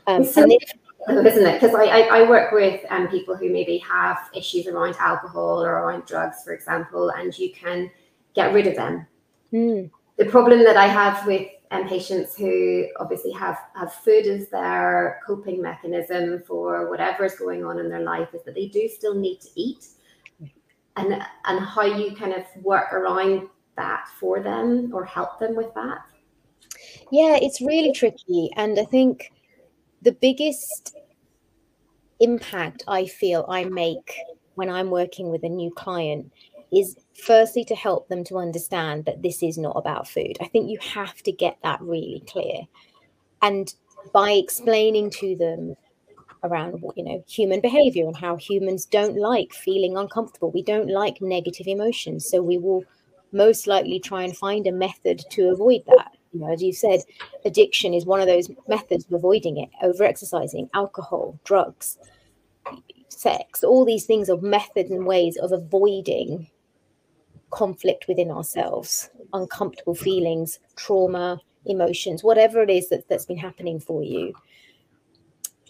um, 0.07 0.25
and 0.37 0.51
it, 0.53 0.63
isn't 1.09 1.45
it? 1.45 1.61
Because 1.61 1.75
I, 1.75 1.83
I, 1.83 2.19
I, 2.19 2.29
work 2.29 2.51
with 2.51 2.83
um, 2.89 3.07
people 3.07 3.35
who 3.35 3.49
maybe 3.49 3.77
have 3.79 4.29
issues 4.35 4.67
around 4.67 4.95
alcohol 4.99 5.63
or 5.63 5.71
around 5.71 6.05
drugs 6.05 6.43
for 6.43 6.53
example 6.53 7.09
and 7.11 7.37
you 7.37 7.51
can 7.53 7.89
get 8.35 8.53
rid 8.53 8.67
of 8.67 8.75
them. 8.75 9.07
Mm. 9.53 9.89
the 10.17 10.25
problem 10.25 10.61
that 10.65 10.75
i 10.75 10.87
have 10.87 11.25
with 11.25 11.47
um, 11.71 11.87
patients 11.87 12.35
who 12.35 12.87
obviously 12.99 13.31
have, 13.31 13.57
have 13.75 13.93
food 13.93 14.25
as 14.25 14.49
their 14.49 15.21
coping 15.25 15.61
mechanism 15.61 16.43
for 16.45 16.89
whatever 16.89 17.25
is 17.25 17.35
going 17.35 17.65
on 17.65 17.79
in 17.79 17.89
their 17.89 18.01
life 18.01 18.29
is 18.33 18.43
that 18.43 18.55
they 18.55 18.67
do 18.67 18.87
still 18.87 19.15
need 19.15 19.39
to 19.41 19.49
eat. 19.55 19.87
And 20.95 21.21
and 21.45 21.63
how 21.63 21.83
you 21.83 22.15
kind 22.15 22.33
of 22.33 22.43
work 22.63 22.91
around 22.91 23.49
that 23.75 24.07
for 24.19 24.39
them 24.41 24.89
or 24.93 25.05
help 25.05 25.39
them 25.39 25.55
with 25.55 25.71
that. 25.75 25.99
Yeah 27.11 27.37
it's 27.39 27.61
really 27.61 27.91
tricky. 27.91 28.49
And 28.55 28.79
i 28.79 28.85
think 28.85 29.31
the 30.01 30.11
biggest 30.11 30.95
impact 32.19 32.83
i 32.87 33.05
feel 33.05 33.45
i 33.47 33.63
make 33.63 34.17
when 34.55 34.69
i'm 34.69 34.89
working 34.89 35.29
with 35.29 35.43
a 35.43 35.49
new 35.49 35.71
client 35.71 36.31
is 36.71 36.97
firstly 37.13 37.63
to 37.65 37.75
help 37.75 38.07
them 38.07 38.23
to 38.25 38.37
understand 38.37 39.05
that 39.05 39.21
this 39.21 39.41
is 39.41 39.57
not 39.57 39.75
about 39.75 40.07
food. 40.07 40.37
I 40.41 40.47
think 40.47 40.69
you 40.69 40.77
have 40.81 41.15
to 41.23 41.31
get 41.31 41.57
that 41.63 41.81
really 41.81 42.23
clear. 42.27 42.67
And 43.41 43.73
by 44.13 44.31
explaining 44.31 45.09
to 45.11 45.35
them 45.35 45.75
around 46.43 46.83
you 46.95 47.03
know 47.03 47.23
human 47.27 47.59
behavior 47.59 48.05
and 48.05 48.15
how 48.15 48.35
humans 48.37 48.85
don't 48.85 49.17
like 49.17 49.51
feeling 49.51 49.97
uncomfortable 49.97 50.51
we 50.51 50.61
don't 50.61 50.87
like 50.87 51.19
negative 51.19 51.65
emotions 51.65 52.29
so 52.29 52.43
we 52.43 52.59
will 52.59 52.83
most 53.31 53.65
likely 53.65 53.99
try 53.99 54.21
and 54.21 54.37
find 54.37 54.67
a 54.67 54.71
method 54.71 55.19
to 55.31 55.49
avoid 55.49 55.81
that 55.87 56.15
you 56.37 56.45
know 56.45 56.53
as 56.53 56.61
you 56.61 56.73
said 56.73 57.01
addiction 57.45 57.93
is 57.93 58.05
one 58.05 58.19
of 58.19 58.27
those 58.27 58.49
methods 58.67 59.05
of 59.05 59.13
avoiding 59.13 59.57
it 59.57 59.69
over 59.81 60.03
exercising 60.03 60.69
alcohol 60.73 61.39
drugs 61.43 61.97
sex 63.09 63.63
all 63.63 63.85
these 63.85 64.05
things 64.05 64.29
are 64.29 64.37
methods 64.37 64.91
and 64.91 65.05
ways 65.05 65.37
of 65.37 65.51
avoiding 65.51 66.47
conflict 67.49 68.05
within 68.07 68.29
ourselves 68.29 69.09
uncomfortable 69.33 69.95
feelings 69.95 70.59
trauma 70.75 71.39
emotions 71.65 72.23
whatever 72.23 72.61
it 72.61 72.69
is 72.69 72.89
that, 72.89 73.07
that's 73.09 73.25
been 73.25 73.37
happening 73.37 73.79
for 73.79 74.03
you 74.03 74.33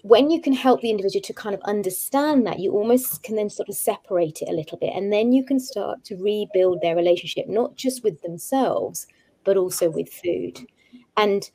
when 0.03 0.29
you 0.29 0.39
can 0.39 0.53
help 0.53 0.81
the 0.81 0.89
individual 0.89 1.21
to 1.23 1.33
kind 1.33 1.53
of 1.53 1.61
understand 1.61 2.45
that, 2.47 2.59
you 2.59 2.71
almost 2.71 3.23
can 3.23 3.35
then 3.35 3.49
sort 3.49 3.67
of 3.67 3.75
separate 3.75 4.41
it 4.41 4.47
a 4.47 4.53
little 4.53 4.77
bit. 4.77 4.93
And 4.95 5.11
then 5.11 5.33
you 5.33 5.43
can 5.43 5.59
start 5.59 6.03
to 6.05 6.15
rebuild 6.15 6.81
their 6.81 6.95
relationship, 6.95 7.49
not 7.49 7.75
just 7.75 8.03
with 8.03 8.21
themselves, 8.21 9.07
but 9.47 9.57
also 9.57 9.89
with 9.89 10.09
food. 10.09 10.59
And 11.15 11.49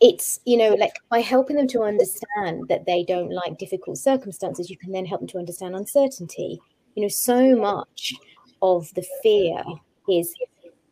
it's, 0.00 0.40
you 0.46 0.56
know, 0.56 0.74
like 0.74 0.94
by 1.10 1.20
helping 1.20 1.56
them 1.56 1.68
to 1.68 1.82
understand 1.82 2.66
that 2.68 2.86
they 2.86 3.04
don't 3.04 3.30
like 3.30 3.58
difficult 3.58 3.98
circumstances, 3.98 4.70
you 4.70 4.78
can 4.78 4.92
then 4.92 5.04
help 5.04 5.20
them 5.20 5.28
to 5.28 5.38
understand 5.38 5.76
uncertainty. 5.76 6.58
You 6.94 7.02
know, 7.02 7.08
so 7.08 7.54
much 7.54 8.14
of 8.62 8.92
the 8.94 9.04
fear 9.22 9.62
is 10.08 10.34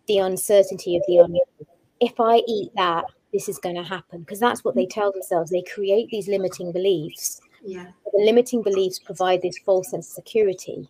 the 0.06 0.18
uncertainty 0.18 0.96
of 0.96 1.02
the 1.08 1.18
unknown. 1.18 1.40
If 2.00 2.20
I 2.20 2.42
eat 2.46 2.70
that, 2.76 3.06
this 3.32 3.48
is 3.48 3.58
going 3.58 3.76
to 3.76 3.82
happen 3.82 4.20
because 4.20 4.38
that's 4.38 4.62
what 4.62 4.74
they 4.74 4.86
tell 4.86 5.10
themselves. 5.10 5.50
They 5.50 5.62
create 5.62 6.10
these 6.10 6.28
limiting 6.28 6.70
beliefs. 6.70 7.40
Yeah. 7.64 7.86
The 8.12 8.22
limiting 8.24 8.62
beliefs 8.62 8.98
provide 8.98 9.40
this 9.40 9.58
false 9.64 9.90
sense 9.90 10.08
of 10.08 10.12
security. 10.12 10.88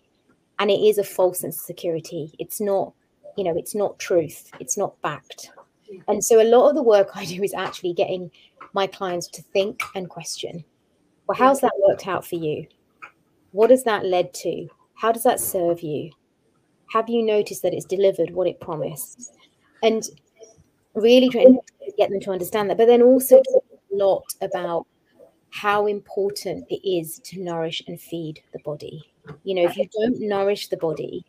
And 0.58 0.70
it 0.70 0.80
is 0.80 0.98
a 0.98 1.04
false 1.04 1.40
sense 1.40 1.56
of 1.56 1.66
security. 1.66 2.34
It's 2.40 2.60
not, 2.60 2.94
you 3.36 3.44
know, 3.44 3.56
it's 3.56 3.74
not 3.74 3.98
truth. 3.98 4.50
It's 4.60 4.76
not 4.76 5.00
fact. 5.02 5.50
And 6.08 6.24
so 6.24 6.40
a 6.40 6.44
lot 6.44 6.68
of 6.68 6.74
the 6.74 6.82
work 6.82 7.10
I 7.14 7.24
do 7.24 7.42
is 7.42 7.54
actually 7.54 7.92
getting 7.92 8.30
my 8.72 8.86
clients 8.86 9.28
to 9.28 9.42
think 9.42 9.82
and 9.94 10.08
question. 10.08 10.64
Well, 11.26 11.36
how's 11.36 11.60
that 11.60 11.72
worked 11.86 12.06
out 12.06 12.26
for 12.26 12.36
you? 12.36 12.66
What 13.52 13.70
has 13.70 13.84
that 13.84 14.04
led 14.04 14.34
to? 14.34 14.68
How 14.94 15.12
does 15.12 15.22
that 15.22 15.40
serve 15.40 15.80
you? 15.80 16.10
Have 16.92 17.08
you 17.08 17.22
noticed 17.22 17.62
that 17.62 17.74
it's 17.74 17.84
delivered 17.84 18.30
what 18.30 18.46
it 18.46 18.60
promised? 18.60 19.32
And 19.82 20.04
really 20.94 21.28
trying 21.28 21.58
to 21.84 21.92
get 21.96 22.10
them 22.10 22.20
to 22.20 22.30
understand 22.30 22.70
that, 22.70 22.78
but 22.78 22.86
then 22.86 23.02
also 23.02 23.36
a 23.36 23.96
lot 23.96 24.24
about 24.40 24.86
how 25.50 25.86
important 25.86 26.66
it 26.70 26.86
is 26.88 27.18
to 27.20 27.42
nourish 27.42 27.82
and 27.86 28.00
feed 28.00 28.42
the 28.52 28.58
body. 28.60 29.02
You 29.44 29.54
know, 29.54 29.64
if 29.64 29.76
you 29.76 29.88
don't 29.98 30.20
nourish 30.20 30.68
the 30.68 30.76
body, 30.76 31.24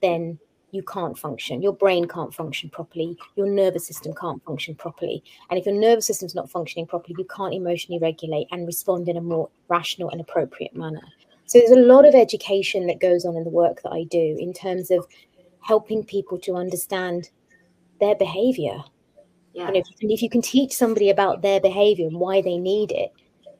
then 0.00 0.38
you 0.72 0.82
can't 0.82 1.16
function. 1.16 1.62
Your 1.62 1.72
brain 1.72 2.06
can't 2.06 2.34
function 2.34 2.68
properly. 2.70 3.16
Your 3.36 3.46
nervous 3.46 3.86
system 3.86 4.12
can't 4.20 4.42
function 4.44 4.74
properly. 4.74 5.22
And 5.48 5.58
if 5.58 5.66
your 5.66 5.74
nervous 5.74 6.06
system's 6.06 6.34
not 6.34 6.50
functioning 6.50 6.86
properly, 6.86 7.14
you 7.18 7.26
can't 7.26 7.54
emotionally 7.54 8.00
regulate 8.00 8.48
and 8.50 8.66
respond 8.66 9.08
in 9.08 9.16
a 9.16 9.20
more 9.20 9.48
rational 9.68 10.10
and 10.10 10.20
appropriate 10.20 10.74
manner. 10.74 11.02
So 11.46 11.58
there's 11.58 11.70
a 11.70 11.80
lot 11.80 12.04
of 12.04 12.14
education 12.14 12.86
that 12.88 13.00
goes 13.00 13.24
on 13.24 13.36
in 13.36 13.44
the 13.44 13.50
work 13.50 13.82
that 13.82 13.92
I 13.92 14.04
do 14.04 14.36
in 14.40 14.52
terms 14.52 14.90
of 14.90 15.06
helping 15.60 16.04
people 16.04 16.38
to 16.40 16.56
understand 16.56 17.30
their 18.00 18.16
behavior 18.16 18.82
yeah. 19.54 19.66
And 19.66 19.76
if, 19.76 19.86
if 20.00 20.22
you 20.22 20.30
can 20.30 20.42
teach 20.42 20.74
somebody 20.74 21.10
about 21.10 21.42
their 21.42 21.60
behavior 21.60 22.06
and 22.06 22.16
why 22.16 22.40
they 22.40 22.58
need 22.58 22.90
it, 22.90 23.12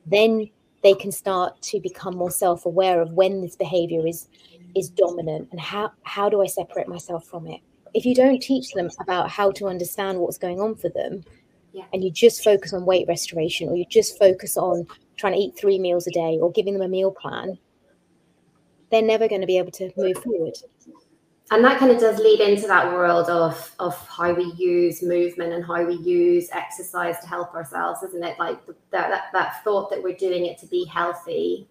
then 0.07 0.49
they 0.83 0.95
can 0.95 1.12
start 1.12 1.61
to 1.62 1.81
become 1.81 2.16
more 2.16 2.31
self-aware 2.31 3.00
of 3.00 3.12
when 3.12 3.40
this 3.40 3.57
behavior 3.57 4.07
is 4.07 4.28
is 4.76 4.88
dominant 4.91 5.49
and 5.50 5.61
how 5.61 5.93
how 6.02 6.29
do 6.29 6.43
I 6.43 6.47
separate 6.47 6.88
myself 6.88 7.26
from 7.26 7.47
it. 7.47 7.61
If 7.95 8.07
you 8.07 8.14
don't 8.14 8.41
teach 8.41 8.73
them 8.73 8.88
about 9.00 9.31
how 9.31 9.50
to 9.52 9.69
understand 9.69 10.19
what's 10.19 10.38
going 10.38 10.61
on 10.61 10.75
for 10.76 10.88
them, 10.88 11.25
yeah. 11.73 11.85
and 11.93 12.02
you 12.02 12.11
just 12.11 12.43
focus 12.43 12.73
on 12.73 12.87
weight 12.87 13.07
restoration 13.07 13.69
or 13.69 13.76
you 13.76 13.85
just 13.87 14.19
focus 14.19 14.57
on 14.57 14.87
trying 15.17 15.35
to 15.35 15.38
eat 15.38 15.59
three 15.59 15.79
meals 15.79 16.07
a 16.07 16.11
day 16.11 16.38
or 16.41 16.50
giving 16.52 16.73
them 16.73 16.83
a 16.83 16.88
meal 16.88 17.11
plan, 17.11 17.59
they're 18.91 19.02
never 19.02 19.29
going 19.29 19.43
to 19.43 19.47
be 19.47 19.59
able 19.59 19.73
to 19.73 19.93
move 19.97 20.17
forward 20.23 20.57
and 21.52 21.62
that 21.62 21.79
kind 21.79 21.93
of 21.93 22.00
does 22.00 22.19
lead 22.19 22.41
into 22.41 22.67
that 22.67 22.91
world 22.93 23.29
of 23.29 23.75
of 23.79 23.95
how 24.09 24.33
we 24.33 24.52
use 24.57 25.02
movement 25.02 25.52
and 25.52 25.64
how 25.64 25.85
we 25.85 25.95
use 25.97 26.49
exercise 26.52 27.19
to 27.21 27.26
help 27.26 27.55
ourselves 27.55 28.02
isn't 28.02 28.25
it 28.25 28.38
like 28.38 28.59
that, 28.91 29.11
that, 29.11 29.25
that 29.33 29.62
thought 29.62 29.91
that 29.91 30.02
we're 30.02 30.17
doing 30.17 30.47
it 30.47 30.59
to 30.59 30.67
be 30.67 30.85
healthy 30.87 31.69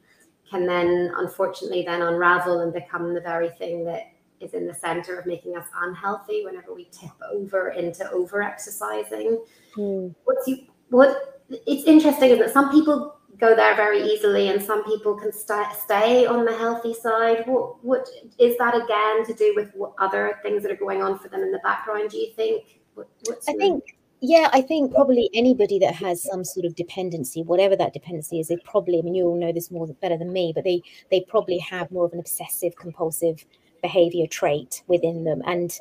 can 0.52 0.68
then 0.68 1.12
unfortunately 1.18 1.84
then 1.84 2.02
unravel 2.02 2.60
and 2.60 2.74
become 2.74 3.14
the 3.14 3.22
very 3.22 3.50
thing 3.52 3.86
that 3.86 4.12
is 4.42 4.54
in 4.54 4.68
the 4.68 4.74
center 4.74 5.18
of 5.18 5.26
making 5.26 5.56
us 5.56 5.68
unhealthy 5.84 6.44
whenever 6.44 6.74
we 6.74 6.86
tip 6.92 7.12
over 7.32 7.70
into 7.70 8.10
over 8.12 8.44
exercising 8.44 9.42
mm. 9.78 10.14
what's 10.26 10.48
you 10.48 10.58
what 10.90 11.42
it's 11.50 11.86
interesting 11.86 12.32
is 12.32 12.40
that 12.40 12.52
some 12.52 12.70
people 12.72 13.18
go 13.42 13.56
there 13.56 13.76
very 13.76 14.02
easily 14.04 14.50
and 14.50 14.62
some 14.62 14.84
people 14.84 15.16
can 15.16 15.34
st- 15.34 15.74
stay 15.74 16.26
on 16.26 16.46
the 16.46 16.56
healthy 16.56 16.94
side. 16.94 17.44
What 17.48 17.84
what 17.84 18.08
is 18.38 18.58
that 18.58 18.76
again 18.76 19.26
to 19.26 19.34
do 19.34 19.54
with 19.56 19.72
what 19.74 19.94
other 20.00 20.40
things 20.44 20.62
that 20.64 20.72
are 20.72 20.76
going 20.76 21.02
on 21.02 21.18
for 21.18 21.28
them 21.28 21.42
in 21.42 21.52
the 21.52 21.60
background 21.64 22.12
do 22.12 22.18
you 22.18 22.32
think? 22.36 22.82
What, 22.94 23.08
i 23.48 23.54
think 23.54 23.84
yeah 24.22 24.50
i 24.54 24.62
think 24.62 24.94
probably 24.94 25.30
anybody 25.34 25.80
that 25.80 25.96
has 25.96 26.24
some 26.24 26.44
sort 26.44 26.66
of 26.66 26.76
dependency 26.76 27.42
whatever 27.44 27.76
that 27.76 27.94
dependency 27.94 28.40
is 28.40 28.48
they 28.48 28.58
probably 28.58 29.00
i 29.00 29.02
mean 29.02 29.16
you 29.16 29.26
all 29.26 29.40
know 29.40 29.52
this 29.52 29.72
more 29.72 29.88
better 30.02 30.18
than 30.18 30.32
me 30.32 30.52
but 30.54 30.64
they 30.64 30.82
they 31.10 31.22
probably 31.28 31.58
have 31.58 31.92
more 31.92 32.06
of 32.06 32.14
an 32.14 32.20
obsessive 32.20 32.76
compulsive 32.76 33.46
behavior 33.82 34.28
trait 34.28 34.84
within 34.88 35.24
them. 35.24 35.42
And 35.46 35.78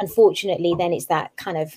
unfortunately 0.00 0.74
then 0.76 0.92
it's 0.92 1.06
that 1.06 1.34
kind 1.36 1.56
of 1.56 1.74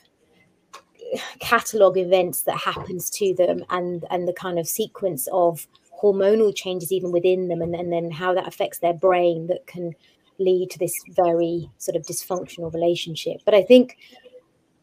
catalog 1.39 1.97
events 1.97 2.43
that 2.43 2.57
happens 2.57 3.09
to 3.09 3.33
them 3.33 3.63
and 3.69 4.03
and 4.11 4.27
the 4.27 4.33
kind 4.33 4.59
of 4.59 4.67
sequence 4.67 5.27
of 5.31 5.67
hormonal 6.03 6.53
changes 6.53 6.91
even 6.91 7.11
within 7.11 7.47
them 7.47 7.61
and, 7.61 7.73
and 7.73 7.91
then 7.91 8.11
how 8.11 8.33
that 8.33 8.47
affects 8.47 8.79
their 8.79 8.93
brain 8.93 9.47
that 9.47 9.65
can 9.67 9.93
lead 10.37 10.69
to 10.69 10.77
this 10.79 10.93
very 11.09 11.69
sort 11.77 11.95
of 11.95 12.03
dysfunctional 12.03 12.73
relationship. 12.73 13.37
But 13.45 13.55
i 13.55 13.63
think 13.63 13.97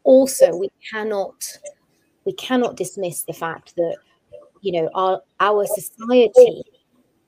also 0.07 0.57
we 0.57 0.71
cannot 0.91 1.59
we 2.25 2.33
cannot 2.33 2.77
dismiss 2.77 3.23
the 3.25 3.33
fact 3.33 3.75
that 3.77 3.97
you 4.63 4.73
know 4.73 4.89
our 4.95 5.21
our 5.41 5.67
society 5.67 6.63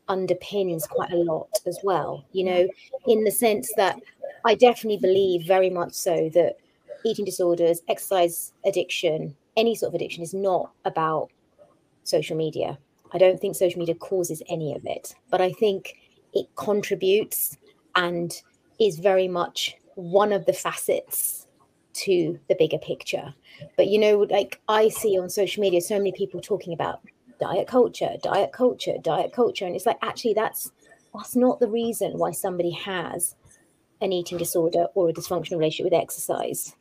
underpins 0.08 0.88
quite 0.88 1.12
a 1.12 1.16
lot 1.16 1.50
as 1.66 1.78
well 1.84 2.24
you 2.32 2.44
know 2.44 2.66
in 3.06 3.24
the 3.24 3.30
sense 3.30 3.70
that 3.76 4.00
i 4.46 4.54
definitely 4.54 4.96
believe 4.96 5.46
very 5.46 5.68
much 5.68 5.92
so 5.92 6.30
that 6.32 6.56
eating 7.04 7.24
disorders, 7.24 7.82
exercise 7.88 8.52
addiction, 8.64 9.36
any 9.56 9.74
sort 9.74 9.90
of 9.90 9.94
addiction 9.94 10.22
is 10.22 10.34
not 10.34 10.70
about 10.84 11.30
social 12.04 12.36
media. 12.36 12.78
I 13.12 13.18
don't 13.18 13.40
think 13.40 13.56
social 13.56 13.78
media 13.78 13.94
causes 13.94 14.42
any 14.48 14.74
of 14.74 14.84
it, 14.84 15.14
but 15.30 15.40
I 15.40 15.52
think 15.52 15.94
it 16.34 16.46
contributes 16.56 17.56
and 17.96 18.32
is 18.78 18.98
very 18.98 19.28
much 19.28 19.76
one 19.94 20.32
of 20.32 20.46
the 20.46 20.52
facets 20.52 21.46
to 22.04 22.38
the 22.48 22.56
bigger 22.58 22.78
picture. 22.78 23.34
But 23.76 23.88
you 23.88 23.98
know, 23.98 24.26
like 24.30 24.60
I 24.68 24.88
see 24.88 25.18
on 25.18 25.30
social 25.30 25.60
media, 25.60 25.80
so 25.80 25.96
many 25.96 26.12
people 26.12 26.40
talking 26.40 26.72
about 26.72 27.00
diet 27.40 27.68
culture, 27.68 28.14
diet 28.22 28.52
culture, 28.52 28.94
diet 29.02 29.32
culture, 29.32 29.66
and 29.66 29.74
it's 29.74 29.86
like 29.86 29.98
actually 30.02 30.34
that's 30.34 30.70
that's 31.14 31.36
not 31.36 31.60
the 31.60 31.68
reason 31.68 32.18
why 32.18 32.32
somebody 32.32 32.70
has 32.70 33.34
an 34.00 34.12
eating 34.12 34.38
disorder 34.38 34.86
or 34.94 35.08
a 35.08 35.12
dysfunctional 35.12 35.58
relationship 35.58 35.84
with 35.84 36.00
exercise 36.00 36.74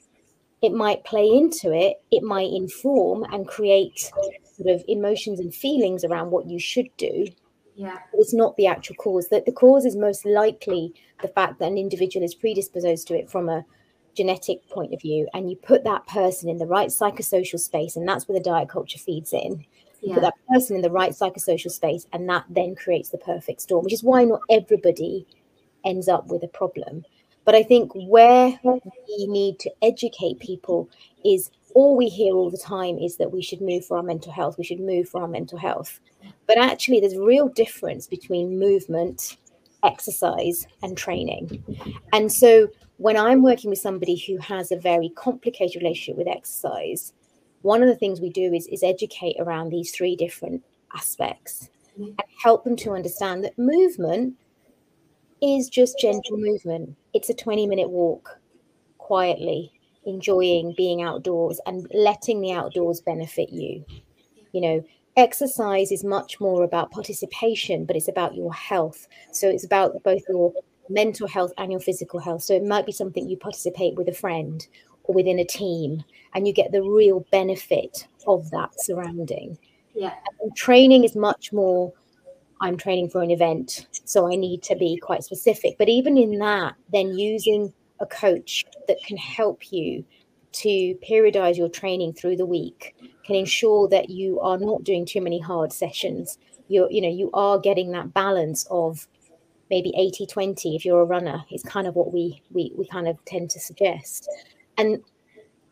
it 0.62 0.74
might 0.74 1.04
play 1.04 1.30
into 1.30 1.72
it, 1.72 2.02
it 2.12 2.24
might 2.24 2.52
inform 2.52 3.24
and 3.26 3.48
create 3.48 4.12
sort 4.44 4.70
of 4.70 4.84
emotions 4.88 5.40
and 5.40 5.54
feelings 5.54 6.04
around 6.04 6.32
what 6.32 6.48
you 6.48 6.60
should 6.60 6.90
do. 6.98 7.28
Yeah. 7.76 8.00
It's 8.14 8.34
not 8.34 8.56
the 8.56 8.66
actual 8.66 8.96
cause. 8.96 9.30
That 9.30 9.46
the 9.46 9.52
cause 9.52 9.86
is 9.86 9.96
most 9.96 10.26
likely 10.26 10.94
the 11.22 11.28
fact 11.28 11.60
that 11.60 11.68
an 11.68 11.78
individual 11.78 12.26
is 12.26 12.34
predisposed 12.34 13.08
to 13.08 13.16
it 13.16 13.30
from 13.30 13.50
a 13.50 13.64
genetic 14.18 14.68
point 14.70 14.94
of 14.94 15.02
view, 15.02 15.28
and 15.34 15.50
you 15.50 15.56
put 15.56 15.84
that 15.84 16.06
person 16.08 16.50
in 16.50 16.58
the 16.58 16.66
right 16.66 16.90
psychosocial 16.90 17.60
space, 17.60 17.96
and 17.96 18.08
that's 18.08 18.28
where 18.28 18.38
the 18.38 18.44
diet 18.44 18.68
culture 18.68 18.98
feeds 18.98 19.32
in. 19.32 19.64
You 20.02 20.10
yeah. 20.10 20.16
put 20.16 20.22
that 20.22 20.34
person 20.52 20.76
in 20.76 20.82
the 20.82 20.92
right 20.92 21.12
psychosocial 21.12 21.72
space, 21.72 22.06
and 22.12 22.28
that 22.30 22.46
then 22.50 22.76
creates 22.76 23.10
the 23.10 23.20
perfect 23.20 23.62
storm, 23.62 23.84
which 23.84 23.94
is 23.94 24.04
why 24.04 24.24
not 24.24 24.42
everybody 24.50 25.26
ends 25.86 26.10
up 26.10 26.28
with 26.28 26.44
a 26.44 26.48
problem. 26.48 27.06
But 27.46 27.56
I 27.56 27.64
think 27.64 27.92
where 27.94 28.60
we 28.64 29.28
need 29.28 29.60
to 29.60 29.72
educate 29.82 30.40
people 30.40 30.90
is 31.24 31.50
all 31.76 31.96
we 31.96 32.10
hear 32.10 32.34
all 32.34 32.50
the 32.50 32.58
time 32.58 32.98
is 32.98 33.18
that 33.18 33.32
we 33.32 33.42
should 33.42 33.62
move 33.62 33.86
for 33.86 33.98
our 33.98 34.04
mental 34.04 34.32
health, 34.32 34.58
we 34.58 34.66
should 34.66 34.80
move 34.80 35.08
for 35.08 35.22
our 35.22 35.28
mental 35.28 35.58
health. 35.58 36.00
But 36.48 36.58
actually, 36.58 37.00
there's 37.00 37.14
a 37.14 37.22
real 37.22 37.48
difference 37.48 38.08
between 38.08 38.60
movement, 38.60 39.38
exercise, 39.84 40.68
and 40.82 40.98
training. 40.98 41.64
And 42.12 42.34
so 42.34 42.68
when 42.98 43.16
I'm 43.16 43.44
working 43.44 43.70
with 43.70 43.80
somebody 43.80 44.16
who 44.16 44.38
has 44.38 44.72
a 44.72 44.78
very 44.78 45.10
complicated 45.10 45.82
relationship 45.82 46.18
with 46.18 46.28
exercise, 46.28 47.14
one 47.62 47.82
of 47.82 47.88
the 47.88 47.96
things 47.96 48.20
we 48.20 48.30
do 48.30 48.54
is, 48.54 48.68
is 48.68 48.84
educate 48.84 49.36
around 49.40 49.70
these 49.70 49.92
three 49.92 50.16
different 50.16 50.64
aspects 50.96 51.70
mm-hmm. 51.94 52.10
and 52.10 52.24
help 52.44 52.64
them 52.64 52.76
to 52.78 52.94
understand 52.94 53.44
that 53.44 53.58
movement 53.58 54.36
is 55.42 55.70
just 55.70 56.00
gentle 56.00 56.38
movement. 56.38 56.96
It's 57.14 57.30
a 57.30 57.34
20 57.34 57.68
minute 57.68 57.90
walk 57.90 58.40
quietly, 58.98 59.72
enjoying 60.06 60.74
being 60.76 61.04
outdoors 61.04 61.60
and 61.66 61.88
letting 61.94 62.42
the 62.42 62.54
outdoors 62.54 63.02
benefit 63.02 63.50
you. 63.50 63.86
You 64.54 64.62
know, 64.62 64.86
exercise 65.16 65.92
is 65.92 66.04
much 66.04 66.40
more 66.40 66.64
about 66.64 66.92
participation, 66.92 67.86
but 67.86 67.96
it's 67.96 68.08
about 68.08 68.36
your 68.36 68.54
health. 68.54 69.08
So 69.32 69.48
it's 69.48 69.66
about 69.66 70.02
both 70.04 70.22
your 70.30 70.54
mental 70.90 71.28
health 71.28 71.54
and 71.58 71.72
your 71.72 71.82
physical 71.82 72.20
health. 72.20 72.44
So 72.44 72.54
it 72.54 72.64
might 72.64 72.86
be 72.86 72.92
something 72.92 73.28
you 73.28 73.38
participate 73.38 73.96
with 73.96 74.08
a 74.08 74.14
friend 74.14 74.66
or 75.04 75.16
within 75.16 75.40
a 75.40 75.46
team, 75.46 76.04
and 76.34 76.48
you 76.48 76.54
get 76.54 76.72
the 76.72 76.84
real 76.84 77.26
benefit 77.32 78.08
of 78.28 78.50
that 78.52 78.72
surrounding. 78.82 79.58
Yeah. 79.94 80.14
And 80.42 80.56
training 80.56 81.04
is 81.04 81.16
much 81.16 81.54
more 81.54 81.94
I'm 82.60 82.78
training 82.78 83.10
for 83.10 83.22
an 83.22 83.32
event, 83.32 83.88
so 84.06 84.32
I 84.32 84.36
need 84.36 84.64
to 84.64 84.76
be 84.76 84.98
quite 84.98 85.24
specific. 85.24 85.78
But 85.78 85.90
even 85.90 86.18
in 86.18 86.40
that, 86.40 86.76
then 86.92 87.18
using 87.18 87.74
a 88.00 88.06
coach 88.06 88.66
that 88.88 88.98
can 89.06 89.18
help 89.18 89.72
you 89.72 90.04
to 90.54 90.98
periodize 91.08 91.58
your 91.58 91.70
training 91.70 92.14
through 92.14 92.38
the 92.38 92.46
week 92.46 92.96
can 93.26 93.36
ensure 93.36 93.88
that 93.90 94.10
you 94.10 94.40
are 94.40 94.58
not 94.58 94.84
doing 94.84 95.06
too 95.06 95.22
many 95.22 95.40
hard 95.40 95.72
sessions. 95.72 96.40
You're, 96.68 96.90
you 96.90 97.02
know, 97.02 97.10
you 97.10 97.30
are 97.34 97.60
getting 97.60 97.92
that 97.92 98.14
balance 98.14 98.66
of 98.72 99.08
maybe 99.70 99.94
80 99.98 100.26
20 100.26 100.76
if 100.76 100.86
you're 100.86 101.02
a 101.02 101.06
runner 101.06 101.44
is 101.52 101.64
kind 101.64 101.88
of 101.88 101.96
what 101.96 102.14
we 102.14 102.42
we 102.52 102.72
we 102.78 102.88
kind 102.88 103.08
of 103.08 103.24
tend 103.26 103.50
to 103.52 103.60
suggest. 103.60 104.30
And 104.78 105.04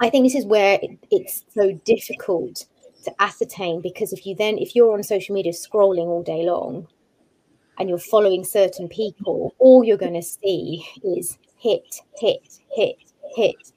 i 0.01 0.09
think 0.09 0.25
this 0.25 0.35
is 0.35 0.45
where 0.45 0.77
it, 0.81 0.91
it's 1.09 1.45
so 1.53 1.71
difficult 1.85 2.65
to 3.03 3.21
ascertain 3.21 3.81
because 3.81 4.11
if 4.11 4.25
you 4.25 4.35
then 4.35 4.57
if 4.57 4.75
you're 4.75 4.93
on 4.93 5.03
social 5.03 5.33
media 5.33 5.53
scrolling 5.53 6.07
all 6.07 6.23
day 6.23 6.43
long 6.43 6.87
and 7.77 7.87
you're 7.87 7.97
following 7.97 8.43
certain 8.43 8.89
people 8.89 9.53
all 9.59 9.83
you're 9.83 9.95
going 9.95 10.13
to 10.13 10.21
see 10.21 10.85
is 11.03 11.37
hit 11.57 12.01
hit 12.19 12.59
hit 12.71 12.97
hit. 13.35 13.71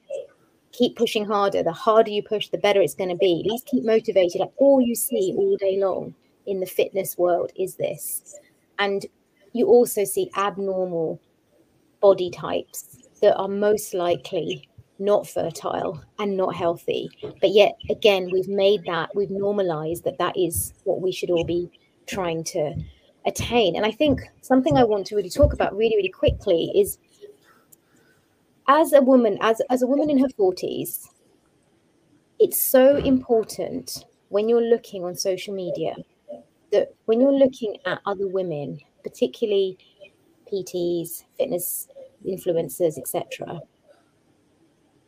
Keep 0.73 0.97
pushing 0.97 1.25
harder. 1.25 1.63
The 1.63 1.73
harder 1.73 2.11
you 2.11 2.23
push 2.23 2.49
the 2.49 2.59
better 2.59 2.81
it's 2.81 2.95
going 2.95 3.11
to 3.11 3.17
be 3.17 3.43
least 3.45 3.67
keep 3.67 3.85
motivated. 3.85 4.41
Like 4.41 4.53
all 4.57 4.81
you 4.81 4.95
see 4.95 5.35
all 5.37 5.57
day 5.57 5.79
long 5.79 6.15
in 6.47 6.61
the 6.61 6.67
fitness 6.67 7.19
world 7.19 7.53
is 7.57 7.75
this. 7.77 8.39
And 8.79 9.05
you 9.53 9.67
also 9.67 10.05
see 10.05 10.31
abnormal 10.37 11.21
body 12.01 12.31
types 12.31 13.09
that 13.21 13.37
are 13.37 13.49
most 13.49 13.95
likely 13.95 14.69
not 14.99 15.27
fertile 15.27 16.03
and 16.19 16.37
not 16.37 16.55
healthy. 16.55 17.09
But 17.41 17.51
yet, 17.51 17.77
again, 17.91 18.31
we've 18.33 18.49
made 18.49 18.85
that, 18.87 19.15
we've 19.15 19.31
normalized 19.31 20.05
that 20.05 20.19
that 20.19 20.37
is 20.37 20.73
what 20.85 21.01
we 21.01 21.13
should 21.13 21.31
all 21.31 21.45
be 21.45 21.71
trying 22.07 22.45
to 22.45 22.75
attain. 23.27 23.77
And 23.77 23.85
I 23.85 23.91
think 23.91 24.21
something 24.41 24.77
I 24.77 24.85
want 24.85 25.07
to 25.09 25.17
really 25.17 25.31
talk 25.31 25.53
about 25.53 25.77
really, 25.77 25.97
really 25.97 26.09
quickly 26.09 26.73
is 26.75 26.99
as 28.67 28.93
a 28.93 29.01
woman, 29.01 29.39
as, 29.41 29.63
as 29.71 29.83
a 29.83 29.87
woman 29.87 30.11
in 30.11 30.19
her 30.19 30.29
40s, 30.39 31.07
it's 32.39 32.61
so 32.61 32.97
important 32.97 34.05
when 34.29 34.49
you're 34.49 34.63
looking 34.63 35.05
on 35.05 35.15
social 35.15 35.55
media 35.55 35.95
that 36.71 36.95
when 37.07 37.21
you're 37.21 37.33
looking 37.33 37.77
at 37.87 38.01
other 38.05 38.27
women 38.27 38.79
particularly 39.03 39.79
PTs, 40.53 41.25
fitness 41.37 41.89
influencers, 42.27 42.99
etc. 42.99 43.61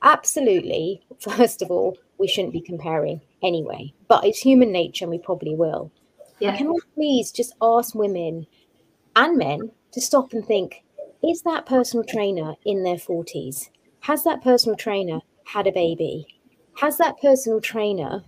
Absolutely, 0.02 1.02
first 1.18 1.62
of 1.62 1.70
all, 1.70 1.96
we 2.18 2.28
shouldn't 2.28 2.52
be 2.52 2.60
comparing 2.60 3.20
anyway, 3.42 3.92
but 4.08 4.24
it's 4.24 4.38
human 4.38 4.72
nature 4.72 5.04
and 5.04 5.10
we 5.10 5.18
probably 5.18 5.54
will. 5.54 5.90
Yeah. 6.38 6.56
Can 6.56 6.72
we 6.72 6.80
please 6.94 7.30
just 7.30 7.54
ask 7.60 7.94
women 7.94 8.46
and 9.16 9.36
men 9.36 9.70
to 9.92 10.00
stop 10.00 10.32
and 10.32 10.44
think 10.44 10.82
is 11.22 11.42
that 11.42 11.66
personal 11.66 12.04
trainer 12.04 12.54
in 12.64 12.82
their 12.82 12.96
40s? 12.96 13.68
Has 14.00 14.24
that 14.24 14.42
personal 14.42 14.76
trainer 14.76 15.20
had 15.44 15.66
a 15.66 15.72
baby? 15.72 16.26
Has 16.76 16.96
that 16.96 17.20
personal 17.20 17.60
trainer 17.60 18.24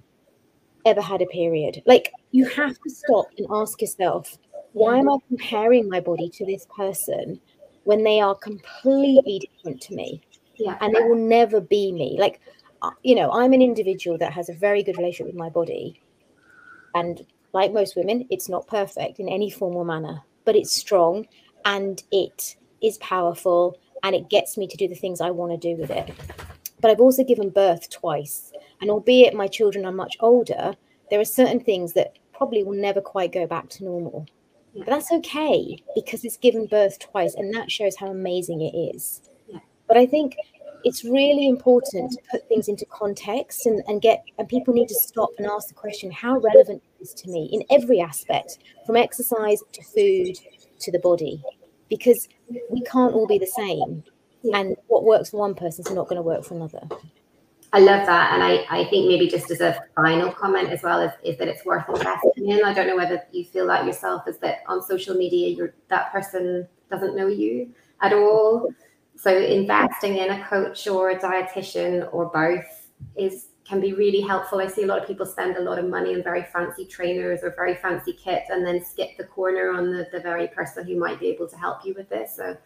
ever 0.85 1.01
had 1.01 1.23
a 1.23 1.27
period? 1.27 1.83
Like, 1.87 2.13
you 2.33 2.45
have 2.45 2.75
to 2.75 2.91
stop 2.91 3.27
and 3.39 3.47
ask 3.51 3.81
yourself 3.81 4.37
why 4.73 4.99
am 4.99 5.09
I 5.09 5.17
comparing 5.29 5.89
my 5.89 6.01
body 6.01 6.29
to 6.31 6.47
this 6.47 6.67
person 6.75 7.41
when 7.85 8.05
they 8.05 8.21
are 8.21 8.35
completely 8.35 9.41
different 9.41 9.81
to 9.83 9.95
me? 9.95 10.23
Yeah. 10.57 10.79
And 10.81 10.95
they 10.95 11.03
will 11.03 11.17
never 11.17 11.61
be 11.61 11.93
me. 11.93 12.17
Like, 12.19 12.41
uh, 12.83 12.91
you 13.03 13.15
know, 13.15 13.31
I'm 13.31 13.53
an 13.53 13.63
individual 13.63 14.19
that 14.19 14.33
has 14.33 14.49
a 14.49 14.55
very 14.55 14.83
good 14.83 14.97
relationship 14.97 15.27
with 15.27 15.37
my 15.37 15.49
body. 15.49 16.01
And 16.95 17.25
like 17.53 17.73
most 17.73 17.97
women, 17.97 18.27
it's 18.31 18.49
not 18.49 18.67
perfect 18.67 19.19
in 19.19 19.29
any 19.29 19.51
form 19.51 19.77
or 19.77 19.85
manner, 19.85 20.23
but 20.45 20.57
it's 20.57 20.75
strong 20.75 21.27
and 21.65 22.03
it 22.11 22.57
is 22.83 22.99
powerful 22.99 23.79
and 24.03 24.15
it 24.15 24.29
gets 24.29 24.57
me 24.57 24.67
to 24.67 24.77
do 24.77 24.89
the 24.89 24.95
things 24.95 25.21
I 25.21 25.31
want 25.31 25.53
to 25.53 25.75
do 25.75 25.81
with 25.81 25.91
it. 25.91 26.13
But 26.81 26.91
I've 26.91 27.01
also 27.01 27.23
given 27.23 27.51
birth 27.51 27.89
twice. 27.91 28.53
And 28.81 28.91
albeit 28.91 29.35
my 29.35 29.47
children 29.47 29.85
are 29.85 29.93
much 29.93 30.17
older, 30.19 30.75
there 31.11 31.21
are 31.21 31.25
certain 31.25 31.61
things 31.61 31.93
that 31.93 32.17
probably 32.33 32.65
will 32.65 32.81
never 32.81 33.01
quite 33.01 33.33
go 33.33 33.47
back 33.47 33.69
to 33.71 33.85
normal. 33.85 34.27
But 34.77 34.87
that's 34.87 35.13
okay 35.13 35.83
because 35.95 36.25
it's 36.25 36.37
given 36.37 36.67
birth 36.67 36.99
twice, 36.99 37.35
and 37.35 37.55
that 37.55 37.71
shows 37.71 37.97
how 37.97 38.07
amazing 38.07 38.63
it 38.63 38.77
is. 38.77 39.23
But 39.87 39.97
I 39.97 40.07
think 40.07 40.37
it's 40.85 41.05
really 41.05 41.47
important 41.47 42.13
to 42.13 42.19
put 42.31 42.49
things 42.49 42.69
into 42.69 42.85
context 42.87 43.67
and, 43.67 43.83
and 43.87 44.01
get 44.01 44.25
and 44.39 44.49
people 44.49 44.75
need 44.75 44.89
to 44.89 44.95
stop 44.95 45.31
and 45.39 45.47
ask 45.47 45.69
the 45.69 45.75
question 45.75 46.11
how 46.11 46.39
relevant 46.39 46.83
is 47.01 47.15
to 47.15 47.31
me 47.31 47.49
in 47.53 47.63
every 47.71 48.01
aspect 48.01 48.59
from 48.87 48.97
exercise 48.97 49.63
to 49.73 49.83
food 49.83 50.39
to 50.81 50.91
the 50.91 50.99
body? 50.99 51.43
Because 51.89 52.29
we 52.71 52.81
can't 52.83 53.15
all 53.15 53.27
be 53.27 53.39
the 53.39 53.47
same 53.47 54.03
and 54.55 54.77
what 54.89 55.05
works 55.05 55.31
for 55.31 55.37
one 55.37 55.55
person 55.55 55.85
is 55.87 55.93
not 55.93 56.09
going 56.09 56.17
to 56.17 56.23
work 56.23 56.45
for 56.45 56.55
another 56.55 56.81
I 57.75 57.79
love 57.79 58.05
that. 58.07 58.35
And 58.35 58.43
I, 58.43 58.67
I 58.71 58.85
think 58.91 59.09
maybe 59.09 59.29
just 59.29 59.51
as 59.51 59.61
a 59.63 59.83
final 59.97 60.31
comment 60.31 60.69
as 60.69 60.83
well 60.83 61.01
is, 61.01 61.13
is 61.25 61.39
that 61.39 61.49
it's 61.49 61.65
worth 61.65 61.89
investing 61.89 62.51
in. 62.51 62.65
I 62.65 62.75
don't 62.75 62.87
know 62.87 62.97
whether 62.97 63.23
you 63.33 63.45
feel 63.45 63.67
that 63.69 63.87
yourself 63.87 64.29
is 64.29 64.37
that 64.39 64.59
on 64.67 64.83
social 64.83 65.15
media 65.15 65.49
you're 65.49 65.75
that 65.89 66.13
person 66.13 66.69
doesn't 66.91 67.17
know 67.17 67.29
you 67.29 67.71
at 68.03 68.13
all. 68.13 68.69
So 69.17 69.35
investing 69.35 70.19
in 70.19 70.31
a 70.31 70.45
coach 70.45 70.87
or 70.87 71.11
a 71.11 71.19
dietitian 71.19 72.13
or 72.13 72.27
both 72.27 72.89
is 73.17 73.47
can 73.65 73.81
be 73.81 73.95
really 73.95 74.21
helpful. 74.21 74.61
I 74.61 74.67
see 74.67 74.83
a 74.83 74.87
lot 74.87 74.99
of 74.99 75.07
people 75.07 75.25
spend 75.25 75.57
a 75.57 75.63
lot 75.63 75.79
of 75.79 75.89
money 75.89 76.15
on 76.15 76.23
very 76.23 76.43
fancy 76.43 76.85
trainers 76.85 77.41
or 77.43 77.55
very 77.55 77.77
fancy 77.77 78.13
kits 78.13 78.51
and 78.51 78.67
then 78.67 78.85
skip 78.85 79.17
the 79.17 79.25
corner 79.25 79.71
on 79.71 79.91
the, 79.91 80.09
the 80.13 80.21
very 80.21 80.49
person 80.49 80.87
who 80.87 80.99
might 80.99 81.21
be 81.21 81.29
able 81.29 81.49
to 81.49 81.57
help 81.57 81.87
you 81.87 81.95
with 81.95 82.09
this. 82.11 82.37
So 82.37 82.57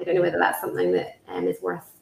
I 0.00 0.04
don't 0.04 0.14
know 0.14 0.22
whether 0.22 0.38
that's 0.38 0.60
something 0.60 0.92
that 0.92 1.18
um, 1.28 1.48
is 1.48 1.60
worth 1.60 1.93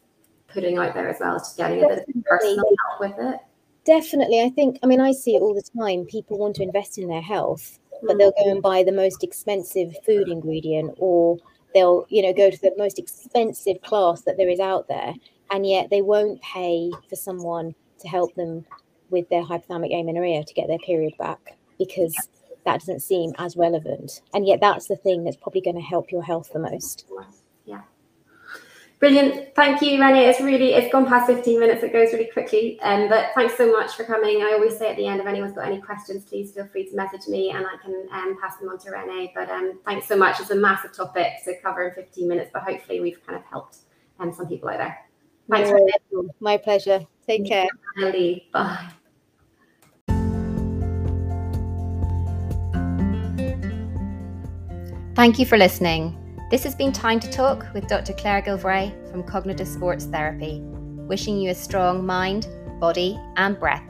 putting 0.52 0.78
out 0.78 0.94
there 0.94 1.08
as 1.08 1.18
well, 1.20 1.38
just 1.38 1.56
getting 1.56 1.84
a 1.84 1.88
bit 1.88 1.98
of 2.08 2.24
personal 2.24 2.64
help 2.88 3.00
with 3.00 3.14
it. 3.18 3.40
Definitely. 3.84 4.40
I 4.42 4.50
think, 4.50 4.78
I 4.82 4.86
mean, 4.86 5.00
I 5.00 5.12
see 5.12 5.34
it 5.34 5.40
all 5.40 5.54
the 5.54 5.62
time. 5.78 6.04
People 6.06 6.38
want 6.38 6.56
to 6.56 6.62
invest 6.62 6.98
in 6.98 7.08
their 7.08 7.22
health, 7.22 7.78
but 8.02 8.16
they'll 8.16 8.32
go 8.32 8.50
and 8.50 8.62
buy 8.62 8.84
the 8.84 8.92
most 8.92 9.24
expensive 9.24 9.94
food 10.06 10.28
ingredient 10.28 10.94
or 10.98 11.38
they'll, 11.74 12.06
you 12.08 12.22
know, 12.22 12.32
go 12.32 12.50
to 12.50 12.60
the 12.60 12.72
most 12.78 12.98
expensive 12.98 13.82
class 13.82 14.22
that 14.22 14.36
there 14.36 14.48
is 14.48 14.60
out 14.60 14.86
there. 14.88 15.14
And 15.50 15.66
yet 15.66 15.90
they 15.90 16.00
won't 16.00 16.40
pay 16.42 16.90
for 17.10 17.16
someone 17.16 17.74
to 18.00 18.08
help 18.08 18.34
them 18.34 18.64
with 19.10 19.28
their 19.28 19.42
hypothalamic 19.42 19.92
amenorrhea 19.92 20.44
to 20.44 20.54
get 20.54 20.68
their 20.68 20.78
period 20.78 21.14
back 21.18 21.56
because 21.78 22.14
that 22.64 22.80
doesn't 22.80 23.00
seem 23.00 23.32
as 23.38 23.56
relevant. 23.56 24.22
And 24.32 24.46
yet 24.46 24.60
that's 24.60 24.86
the 24.86 24.96
thing 24.96 25.24
that's 25.24 25.36
probably 25.36 25.60
going 25.60 25.76
to 25.76 25.82
help 25.82 26.12
your 26.12 26.22
health 26.22 26.50
the 26.52 26.60
most. 26.60 27.06
Brilliant. 29.02 29.52
Thank 29.56 29.82
you, 29.82 30.00
Renee. 30.00 30.28
It's 30.28 30.40
really, 30.40 30.74
it's 30.74 30.92
gone 30.92 31.06
past 31.06 31.26
15 31.26 31.58
minutes. 31.58 31.82
It 31.82 31.92
goes 31.92 32.12
really 32.12 32.30
quickly. 32.32 32.78
Um, 32.82 33.08
but 33.08 33.30
thanks 33.34 33.56
so 33.56 33.68
much 33.68 33.96
for 33.96 34.04
coming. 34.04 34.42
I 34.42 34.52
always 34.52 34.78
say 34.78 34.90
at 34.90 34.96
the 34.96 35.08
end, 35.08 35.20
if 35.20 35.26
anyone's 35.26 35.54
got 35.54 35.66
any 35.66 35.80
questions, 35.80 36.22
please 36.24 36.52
feel 36.52 36.68
free 36.68 36.88
to 36.88 36.94
message 36.94 37.26
me 37.26 37.50
and 37.50 37.66
I 37.66 37.76
can 37.82 38.06
um, 38.12 38.38
pass 38.40 38.58
them 38.58 38.68
on 38.68 38.78
to 38.78 38.92
Renee. 38.92 39.32
But 39.34 39.50
um, 39.50 39.80
thanks 39.84 40.06
so 40.06 40.16
much. 40.16 40.38
It's 40.38 40.50
a 40.50 40.54
massive 40.54 40.92
topic 40.92 41.32
to 41.46 41.60
cover 41.60 41.88
in 41.88 41.94
15 41.96 42.28
minutes, 42.28 42.50
but 42.52 42.62
hopefully 42.62 43.00
we've 43.00 43.18
kind 43.26 43.36
of 43.36 43.44
helped 43.46 43.78
um, 44.20 44.32
some 44.32 44.46
people 44.46 44.68
out 44.68 44.78
there. 44.78 44.96
Thanks, 45.50 45.68
no, 45.68 45.74
Renee. 45.74 46.28
My 46.38 46.56
pleasure. 46.56 47.04
Take 47.26 47.44
care. 47.44 47.66
Bye. 48.52 48.88
Thank 55.16 55.40
you 55.40 55.46
for 55.46 55.58
listening. 55.58 56.21
This 56.52 56.64
has 56.64 56.74
been 56.74 56.92
Time 56.92 57.18
to 57.20 57.30
Talk 57.30 57.66
with 57.72 57.88
Dr. 57.88 58.12
Claire 58.12 58.42
Gilvray 58.42 59.10
from 59.10 59.22
Cognitive 59.22 59.66
Sports 59.66 60.04
Therapy, 60.04 60.60
wishing 60.60 61.38
you 61.38 61.50
a 61.50 61.54
strong 61.54 62.04
mind, 62.04 62.46
body, 62.78 63.18
and 63.38 63.58
breath. 63.58 63.82